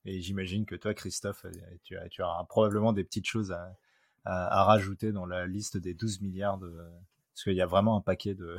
[0.05, 1.45] et j'imagine que toi, Christophe,
[1.84, 3.78] tu, as, tu auras probablement des petites choses à,
[4.26, 6.72] à, rajouter dans la liste des 12 milliards de,
[7.34, 8.57] parce qu'il y a vraiment un paquet de,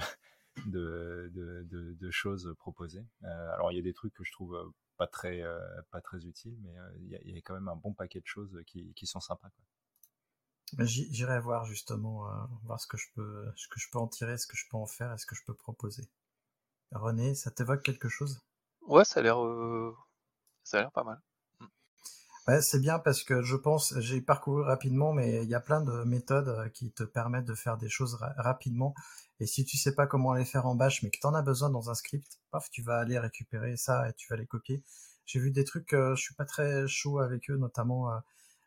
[0.66, 3.06] de, de, de, choses proposées.
[3.24, 5.42] Euh, alors il y a des trucs que je trouve pas très,
[5.90, 8.92] pas très utiles, mais il y, a, quand même un bon paquet de choses qui,
[8.94, 9.50] qui sont sympas.
[10.78, 14.38] J'irai voir justement, euh, voir ce que je peux, ce que je peux en tirer,
[14.38, 16.08] ce que je peux en faire et ce que je peux proposer.
[16.90, 18.40] René, ça t'évoque quelque chose?
[18.86, 19.94] Ouais, ça a l'air, euh...
[20.62, 21.20] ça a l'air pas mal.
[21.60, 21.66] Mm.
[22.48, 25.80] Ouais, c'est bien parce que je pense, j'ai parcouru rapidement, mais il y a plein
[25.80, 28.94] de méthodes euh, qui te permettent de faire des choses ra rapidement.
[29.40, 31.42] Et si tu sais pas comment les faire en bash, mais que tu en as
[31.42, 34.82] besoin dans un script, paf, tu vas aller récupérer ça et tu vas les copier.
[35.26, 38.18] J'ai vu des trucs, euh, je suis pas très chaud avec eux, notamment euh,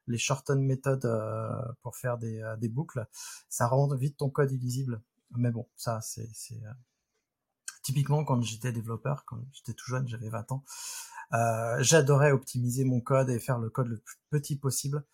[0.07, 1.49] les shorten méthodes euh,
[1.82, 3.05] pour faire des, boucles,
[3.49, 5.01] ça rend vite ton code illisible.
[5.32, 6.72] Mais bon, ça c'est euh,
[7.88, 10.66] typiquement quand j'étais développeur, quand j'étais tout jeune, j'avais 20 ans,
[11.32, 15.06] euh, j'adorais optimiser mon code et faire le code le plus petit possible.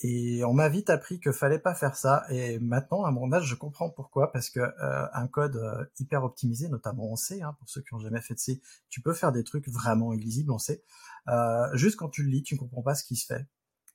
[0.00, 2.24] Et on m'a vite appris que fallait pas faire ça.
[2.30, 4.32] Et maintenant, à mon âge, je comprends pourquoi.
[4.32, 8.00] Parce que euh, un code hyper optimisé, notamment en C, hein, pour ceux qui ont
[8.00, 10.82] jamais fait de C, tu peux faire des trucs vraiment illisibles en C.
[11.28, 13.46] Euh, juste quand tu le lis, tu ne comprends pas ce qui se fait.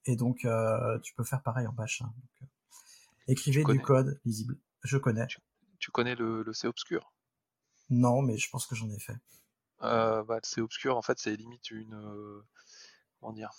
[0.05, 2.01] Et donc, euh, tu peux faire pareil en bash.
[2.01, 2.13] Hein.
[2.15, 2.45] Donc, euh,
[3.27, 4.57] écrivez du code lisible.
[4.83, 5.27] Je connais.
[5.79, 7.11] Tu, connais le, le, C obscur?
[7.89, 9.15] Non, mais je pense que j'en ai fait.
[9.83, 11.93] Euh, bah, le C obscur, en fait, c'est limite une.
[11.93, 12.45] Euh,
[13.19, 13.51] comment dire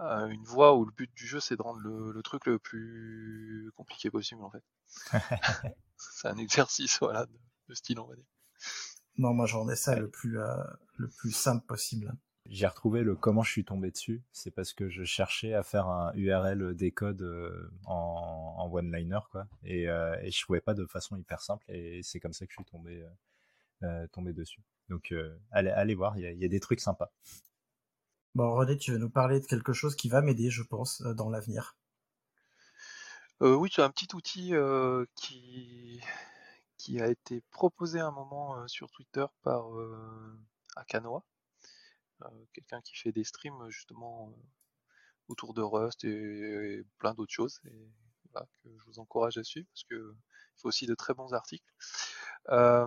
[0.00, 2.58] euh, Une voie où le but du jeu, c'est de rendre le, le, truc le
[2.58, 4.64] plus compliqué possible, en fait.
[5.96, 7.38] c'est un exercice, voilà, de,
[7.68, 8.26] de, style, on va dire.
[9.18, 10.38] Non, moi, j'en ai ça le plus,
[10.96, 12.12] le plus simple possible.
[12.50, 14.22] J'ai retrouvé le comment je suis tombé dessus.
[14.32, 19.46] C'est parce que je cherchais à faire un URL décode euh, en, en one-liner, quoi.
[19.64, 21.64] Et, euh, et je trouvais pas de façon hyper simple.
[21.70, 23.08] Et c'est comme ça que je suis tombé, euh,
[23.84, 24.62] euh tombé dessus.
[24.88, 27.10] Donc, euh, allez, allez voir, il y a, y a, des trucs sympas.
[28.34, 31.30] Bon, René, tu veux nous parler de quelque chose qui va m'aider, je pense, dans
[31.30, 31.76] l'avenir.
[33.40, 34.52] oui, tu as un petit outil
[35.14, 36.00] qui,
[36.78, 39.66] qui a été proposé à un moment sur Twitter par
[40.76, 41.24] Akanoa
[42.52, 44.42] quelqu'un qui fait des streams justement euh,
[45.28, 47.60] autour de Rust et, plein d'autres choses.
[47.64, 47.88] Et
[48.32, 50.14] voilà, que je vous encourage à suivre parce que
[50.56, 51.70] il fait aussi de très bons articles.
[52.48, 52.86] Euh,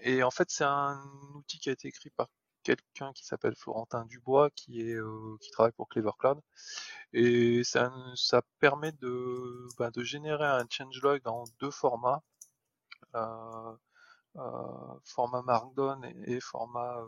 [0.00, 1.02] et en fait, c'est un
[1.34, 2.28] outil qui a été écrit par
[2.62, 6.40] quelqu'un qui s'appelle Florentin Dubois, qui est euh, qui travaille pour Clever Cloud.
[7.12, 12.22] Et ça, ça permet de, bah, de générer un changelog dans deux formats.
[14.38, 17.06] Euh, format Markdown et, format euh,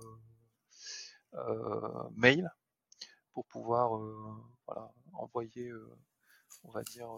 [2.16, 2.50] mail
[3.32, 4.34] pour pouvoir euh,
[4.66, 5.96] voilà, envoyer, euh,
[6.64, 7.14] on va dire,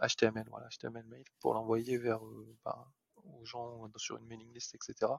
[0.00, 2.20] HTML, voilà, HTML mail pour l'envoyer vers
[2.64, 2.84] ben,
[3.24, 5.12] aux gens sur une mailing list, etc.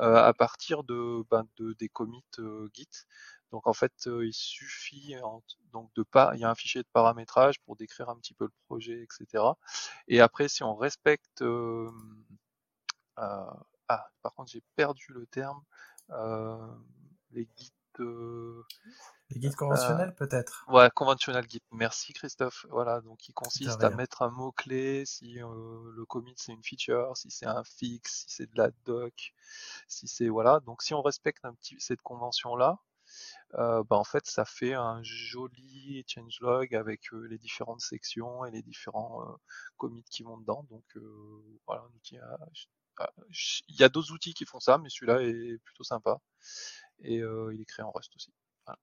[0.00, 2.88] Euh, à partir de, ben, de des commits euh, Git.
[3.50, 5.14] Donc en fait, euh, il suffit
[5.72, 8.44] donc de pas, il y a un fichier de paramétrage pour décrire un petit peu
[8.44, 9.44] le projet, etc.
[10.06, 11.42] Et après, si on respecte,
[13.16, 13.56] ah,
[14.22, 15.62] par contre, j'ai perdu le terme
[17.32, 18.64] les guides euh,
[19.30, 21.62] les guides conventionnels euh, peut-être Ouais, conventionnel guide.
[21.72, 22.64] Merci Christophe.
[22.70, 25.46] Voilà, donc il consiste à mettre un mot-clé si euh,
[25.94, 29.34] le commit c'est une feature, si c'est un fix, si c'est de la doc,
[29.86, 30.60] si c'est voilà.
[30.60, 32.78] Donc si on respecte un petit cette convention là,
[33.54, 38.50] euh, bah en fait ça fait un joli changelog avec euh, les différentes sections et
[38.50, 39.36] les différents euh,
[39.76, 40.64] commits qui vont dedans.
[40.70, 40.84] Donc
[41.66, 42.38] voilà, un outil à,
[43.68, 46.20] il y a d'autres outils qui font ça, mais celui-là est plutôt sympa
[47.00, 48.32] et euh, il est créé en Rust aussi.
[48.66, 48.78] Voilà.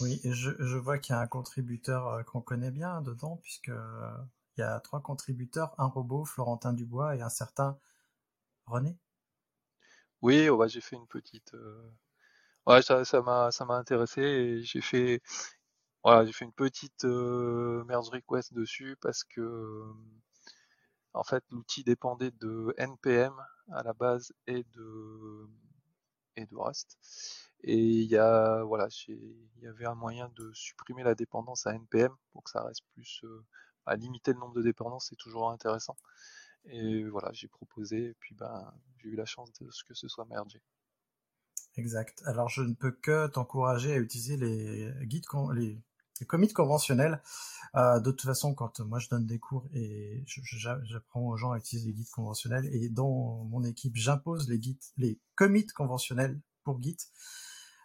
[0.00, 3.36] Oui, et je, je vois qu'il y a un contributeur euh, qu'on connaît bien dedans,
[3.38, 4.16] puisque euh,
[4.56, 7.78] il y a trois contributeurs, un robot, Florentin Dubois et un certain
[8.66, 8.98] René.
[10.20, 11.54] Oui, oh bah, j'ai fait une petite.
[11.54, 11.90] Euh...
[12.66, 15.22] Ouais, ça, ça m'a, ça m'a intéressé et j'ai fait,
[16.04, 19.84] voilà, j'ai fait une petite euh, merge request dessus parce que,
[21.14, 23.34] en fait, l'outil dépendait de npm
[23.72, 25.48] à la base et de
[26.38, 26.96] et de Rust.
[27.62, 31.72] Et il y a, voilà, il y avait un moyen de supprimer la dépendance à
[31.72, 33.44] npm pour que ça reste plus euh,
[33.86, 35.96] à limiter le nombre de dépendances, c'est toujours intéressant.
[36.64, 40.08] Et voilà, j'ai proposé, et puis ben, j'ai eu la chance de ce que ce
[40.08, 40.62] soit mergé.
[41.76, 42.22] Exact.
[42.26, 45.80] Alors je ne peux que t'encourager à utiliser les guides, les,
[46.20, 47.20] les commits conventionnels.
[47.74, 51.58] Euh, de toute façon, quand moi je donne des cours et j'apprends aux gens à
[51.58, 56.82] utiliser les guides conventionnels, et dans mon équipe, j'impose les guides, les commits conventionnels pour
[56.82, 56.98] Git,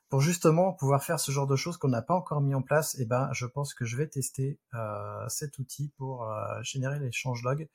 [0.09, 2.97] pour justement pouvoir faire ce genre de choses qu'on n'a pas encore mis en place.
[2.99, 7.11] Et ben, je pense que je vais tester euh, cet outil pour euh, générer les
[7.11, 7.67] changelogs,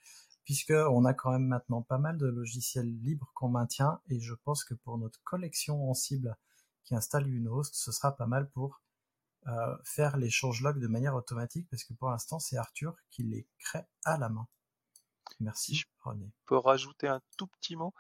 [0.45, 4.35] puisque on a quand même maintenant pas mal de logiciels libres qu'on maintient, et je
[4.35, 6.37] pense que pour notre collection en cible
[6.85, 8.81] qui installe une host, ce sera pas mal pour
[9.49, 13.47] euh, faire les changelogs de manière automatique parce que pour l'instant c'est Arthur qui les
[13.59, 14.47] crée à la main.
[15.41, 16.31] Merci je René.
[16.47, 17.95] peux rajouter un tout petit mot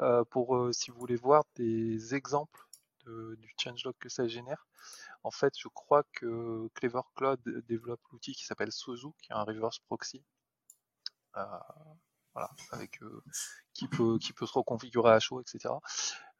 [0.00, 2.66] euh, pour euh, si vous voulez voir des exemples
[3.04, 4.68] du changelog que ça génère.
[5.24, 9.42] En fait, je crois que Clever Cloud développe l'outil qui s'appelle Sozu, qui est un
[9.42, 10.24] reverse proxy.
[12.34, 13.00] Voilà, avec
[13.74, 15.74] qui peut qui peut se reconfigurer à chaud, etc.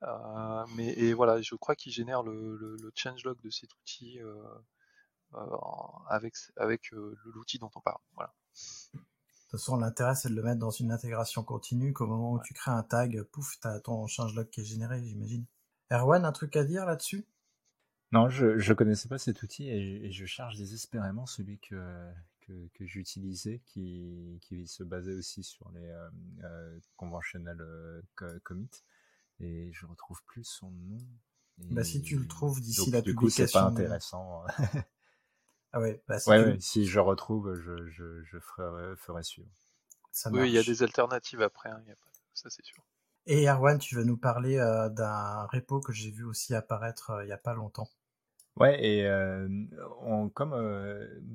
[0.05, 4.35] Euh, mais et voilà, je crois qu'il génère le, le, changelog de cet outil euh,
[5.35, 5.57] euh,
[6.09, 8.01] avec, avec l'outil dont on parle.
[8.15, 8.33] Voilà.
[8.55, 12.41] De toute façon, l'intérêt, c'est de le mettre dans une intégration continue, qu'au moment où
[12.43, 15.45] tu crées un tag, pouf, tu as ton changelog qui est généré, j'imagine.
[15.91, 17.27] Erwan, un truc à dire là-dessus?
[18.13, 22.11] Non, je ne connaissais pas cet outil et, je cherche désespérément celui que,
[22.53, 25.91] que, que j'utilisais, qui, qui se basait aussi sur les
[26.45, 27.65] euh, conventionnels
[28.43, 28.85] commits
[29.41, 30.99] et je retrouve plus son nom.
[31.59, 33.13] Bah, si tu le trouves d'ici la du publication.
[33.13, 34.45] Du coup, c'est pas intéressant.
[35.73, 39.51] ah ouais, bah, si, ouais, si je retrouve, je, je, je ferai, ferai suivre.
[40.11, 42.11] Ça oui, il y a des alternatives après, hein, y a pas...
[42.35, 42.85] ça c'est sûr.
[43.27, 47.25] Et Erwan, tu vas nous parler euh, d'un repo que j'ai vu aussi apparaître euh,
[47.25, 47.89] il n'y a pas longtemps.
[48.57, 49.09] Ouais, et
[50.35, 50.55] comme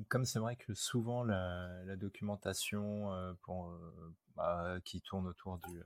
[0.08, 3.10] comme c'est vrai que souvent la, documentation
[4.36, 5.82] bah, qui tourne autour du,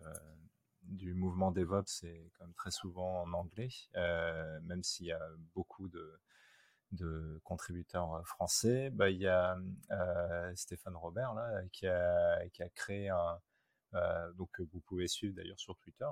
[0.85, 5.89] du mouvement DevOps, c'est quand même très souvent en anglais, même s'il y a beaucoup
[5.89, 6.21] de,
[6.93, 8.91] de contributeurs français.
[8.91, 9.57] Bah, il y a
[10.55, 13.41] Stéphane Robert là, qui, a, qui a créé un,
[14.37, 16.07] donc vous pouvez suivre d'ailleurs sur Twitter,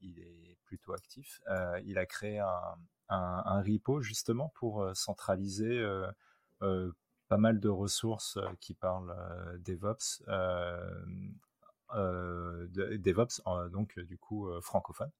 [0.00, 1.40] il est, plutôt actif.
[1.84, 2.78] Il a créé un,
[3.12, 5.78] un, repo justement pour euh, centraliser
[6.62, 6.92] euh,
[7.28, 9.14] pas mal de ressources qui parlent
[9.64, 10.22] DevOps
[11.94, 12.66] euh,
[12.98, 15.10] DevOps, donc du coup euh, francophone.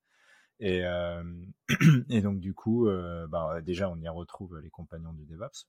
[0.60, 1.22] Et, euh,
[2.22, 2.88] donc du coup,
[3.28, 5.66] bah, déjà on y retrouve les compagnons du DevOps.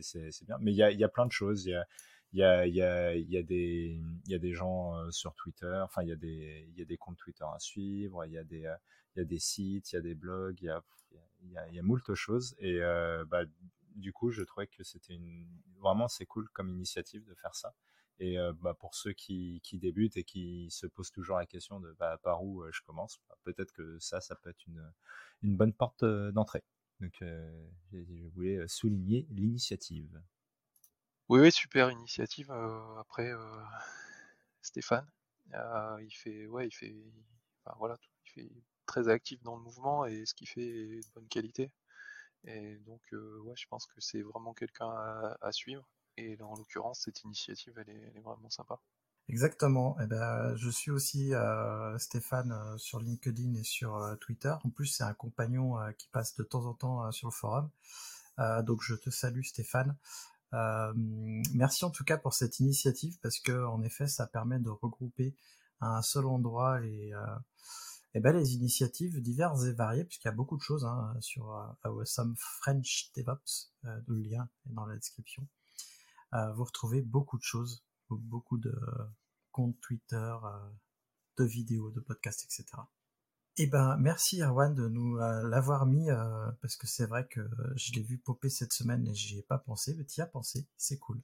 [0.00, 0.56] c'est bien.
[0.60, 1.66] Mais il y a, y a, plein de choses.
[1.66, 1.86] Y a,
[2.32, 6.02] il y a, y, a, y, a des, y a des gens sur Twitter, enfin
[6.02, 8.72] il y, a des, y a des comptes Twitter à suivre, il y, a des,
[9.16, 10.82] y a des sites, il y a des blogs, il y a,
[11.42, 12.54] y, a, y a moult choses.
[12.58, 12.78] Et
[13.28, 13.42] bah,
[13.96, 15.46] du coup, je trouvais que c'était une...
[15.80, 17.74] vraiment c'est cool comme initiative de faire ça.
[18.20, 21.80] Et euh, bah, pour ceux qui, qui, débutent et qui se posent toujours la question
[21.80, 24.92] de bah, par où euh, je commence, bah, peut-être que ça, ça peut être une,
[25.42, 26.62] une bonne porte euh, d'entrée.
[27.00, 27.24] Donc,
[27.92, 30.20] je voulais souligner l'initiative.
[31.30, 32.50] Oui, oui, super initiative.
[32.98, 33.30] après,
[34.62, 35.06] Stéphane,
[35.52, 36.92] il fait, ouais, il fait,
[37.78, 38.52] voilà, il fait
[38.84, 41.70] très actif dans le mouvement et ce qu'il fait est de bonne qualité.
[42.42, 44.90] Et donc, ouais, je pense que c'est vraiment quelqu'un
[45.40, 45.88] à, suivre.
[46.16, 48.80] Et en l'occurrence, cette initiative, elle est, vraiment sympa.
[49.28, 49.96] Exactement.
[50.02, 51.30] Eh ben, je suis aussi
[51.98, 54.52] Stéphane sur LinkedIn et sur Twitter.
[54.64, 57.70] En plus, c'est un compagnon qui passe de temps en temps sur le forum.
[58.64, 59.96] donc, je te salue, Stéphane.
[60.52, 65.34] Merci en tout cas pour cette initiative parce que, en effet, ça permet de regrouper
[65.80, 67.12] à un seul endroit les,
[68.14, 71.52] et ben, les initiatives diverses et variées, puisqu'il y a beaucoup de choses hein, sur
[71.84, 73.72] Awesome French DevOps.
[73.82, 75.46] le lien est dans la description
[76.54, 78.74] vous retrouvez beaucoup de choses, beaucoup de
[79.52, 80.70] comptes Twitter, euh,
[81.38, 82.64] de vidéos, de podcasts, etc.
[83.62, 87.42] Eh ben, merci Erwan de nous euh, l'avoir mis, euh, parce que c'est vrai que
[87.76, 90.26] je l'ai vu popper cette semaine et j'y ai pas pensé, mais tu y as
[90.26, 91.20] pensé, c'est cool.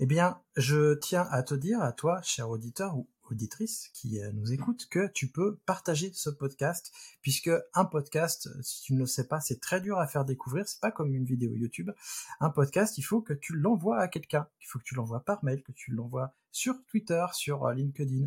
[0.00, 4.32] Eh bien, je tiens à te dire, à toi, cher auditeur ou auditrice qui euh,
[4.32, 9.06] nous écoute que tu peux partager ce podcast puisque un podcast, si tu ne le
[9.06, 10.66] sais pas, c'est très dur à faire découvrir.
[10.66, 11.92] C'est pas comme une vidéo YouTube.
[12.40, 14.48] Un podcast, il faut que tu l'envoies à quelqu'un.
[14.60, 18.26] Il faut que tu l'envoies par mail, que tu l'envoies sur Twitter, sur LinkedIn,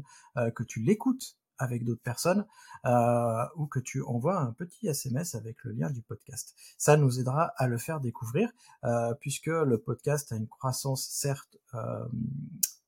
[0.56, 2.46] que tu l'écoutes avec d'autres personnes
[2.86, 6.56] euh, ou que tu envoies un petit SMS avec le lien du podcast.
[6.78, 8.50] Ça nous aidera à le faire découvrir
[8.84, 12.06] euh, puisque le podcast a une croissance certes euh,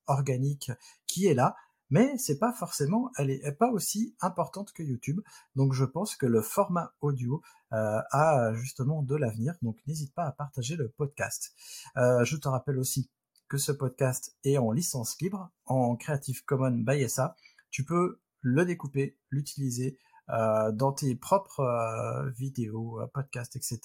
[0.08, 0.72] organique
[1.06, 1.56] qui est là,
[1.90, 5.22] mais c'est pas forcément, elle est pas aussi importante que YouTube.
[5.56, 7.42] Donc je pense que le format audio
[7.72, 9.56] a justement de l'avenir.
[9.62, 11.54] Donc n'hésite pas à partager le podcast.
[11.96, 13.10] Je te rappelle aussi
[13.48, 17.36] que ce podcast est en licence libre, en Creative Commons by SA.
[17.72, 19.98] Tu peux le découper, l'utiliser
[20.30, 23.80] euh, dans tes propres vidéos, podcasts, etc.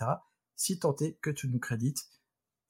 [0.56, 2.06] Si tant est que tu nous crédites.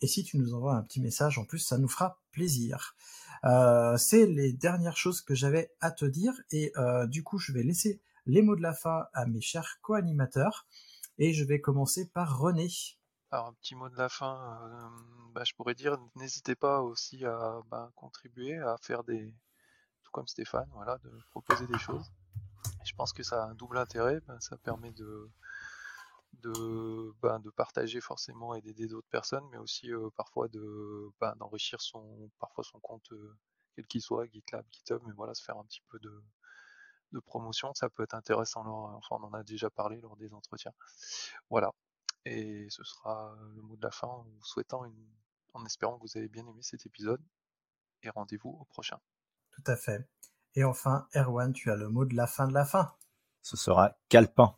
[0.01, 2.97] Et si tu nous envoies un petit message en plus, ça nous fera plaisir.
[3.45, 7.53] Euh, c'est les dernières choses que j'avais à te dire et euh, du coup je
[7.53, 10.67] vais laisser les mots de la fin à mes chers co-animateurs
[11.19, 12.69] et je vais commencer par René.
[13.33, 14.89] Alors un petit mot de la fin, euh,
[15.33, 19.35] bah, je pourrais dire n'hésitez pas aussi à bah, contribuer, à faire des,
[20.13, 22.11] comme Stéphane, voilà, de proposer des choses.
[22.85, 24.93] je pense que ça a un double intérêt, bah, ça permet
[27.23, 31.81] ben, de partager forcément et d'aider d'autres personnes, mais aussi euh, parfois de ben, d'enrichir
[31.81, 33.37] son parfois son compte euh,
[33.75, 36.23] quel qu'il soit, GitLab, GitHub, mais voilà, se faire un petit peu de,
[37.13, 38.65] de promotion, ça peut être intéressant.
[38.67, 40.73] enfin, on en a déjà parlé lors des entretiens.
[41.51, 41.71] Voilà.
[42.25, 44.25] Et ce sera le mot de la fin
[45.55, 47.23] en espérant que vous avez bien aimé cet épisode.
[48.03, 48.99] Et rendez-vous au prochain.
[49.53, 50.09] Tout à fait.
[50.55, 52.93] Et enfin, Erwan, tu as le mot de la fin de la fin.
[53.43, 54.55] Ce sera Calpin.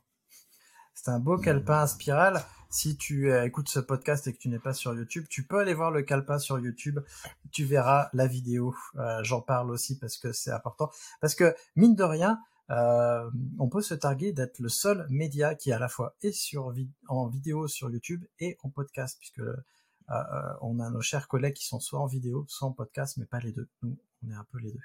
[0.94, 2.44] C'est un beau calepin à spirale.
[2.70, 5.58] Si tu euh, écoutes ce podcast et que tu n'es pas sur YouTube, tu peux
[5.58, 7.00] aller voir le calepin sur YouTube.
[7.52, 8.74] Tu verras la vidéo.
[8.96, 10.90] Euh, j'en parle aussi parce que c'est important.
[11.20, 12.40] Parce que mine de rien,
[12.70, 16.72] euh, on peut se targuer d'être le seul média qui à la fois est sur
[17.08, 19.42] en vidéo sur YouTube et en podcast, puisque
[20.60, 23.40] on a nos chers collègues qui sont soit en vidéo, soit en podcast, mais pas
[23.40, 23.68] les deux.
[23.82, 24.80] Nous, on est un peu les deux.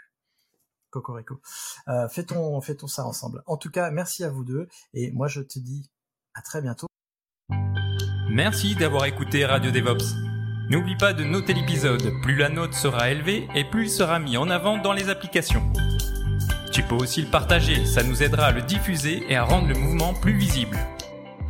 [0.90, 1.40] Cocorico.
[1.88, 3.44] Euh, fait-on ça ensemble.
[3.46, 4.68] En tout cas, merci à vous deux.
[4.94, 5.90] Et moi, je te dis
[6.34, 6.88] à très bientôt.
[8.32, 10.16] Merci d'avoir écouté Radio DevOps.
[10.70, 14.38] N'oublie pas de noter l'épisode, plus la note sera élevée et plus il sera mis
[14.38, 15.64] en avant dans les applications.
[16.72, 19.74] Tu peux aussi le partager, ça nous aidera à le diffuser et à rendre le
[19.74, 20.78] mouvement plus visible.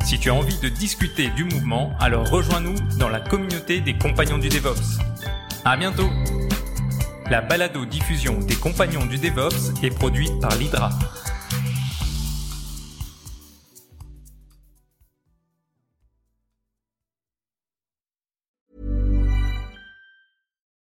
[0.06, 4.38] Si tu as envie de discuter du mouvement, alors rejoins-nous dans la communauté des compagnons
[4.38, 4.98] du DevOps.
[5.66, 6.08] À bientôt!
[7.30, 10.90] La balado-diffusion des compagnons du DevOps est produite par l'Hydra.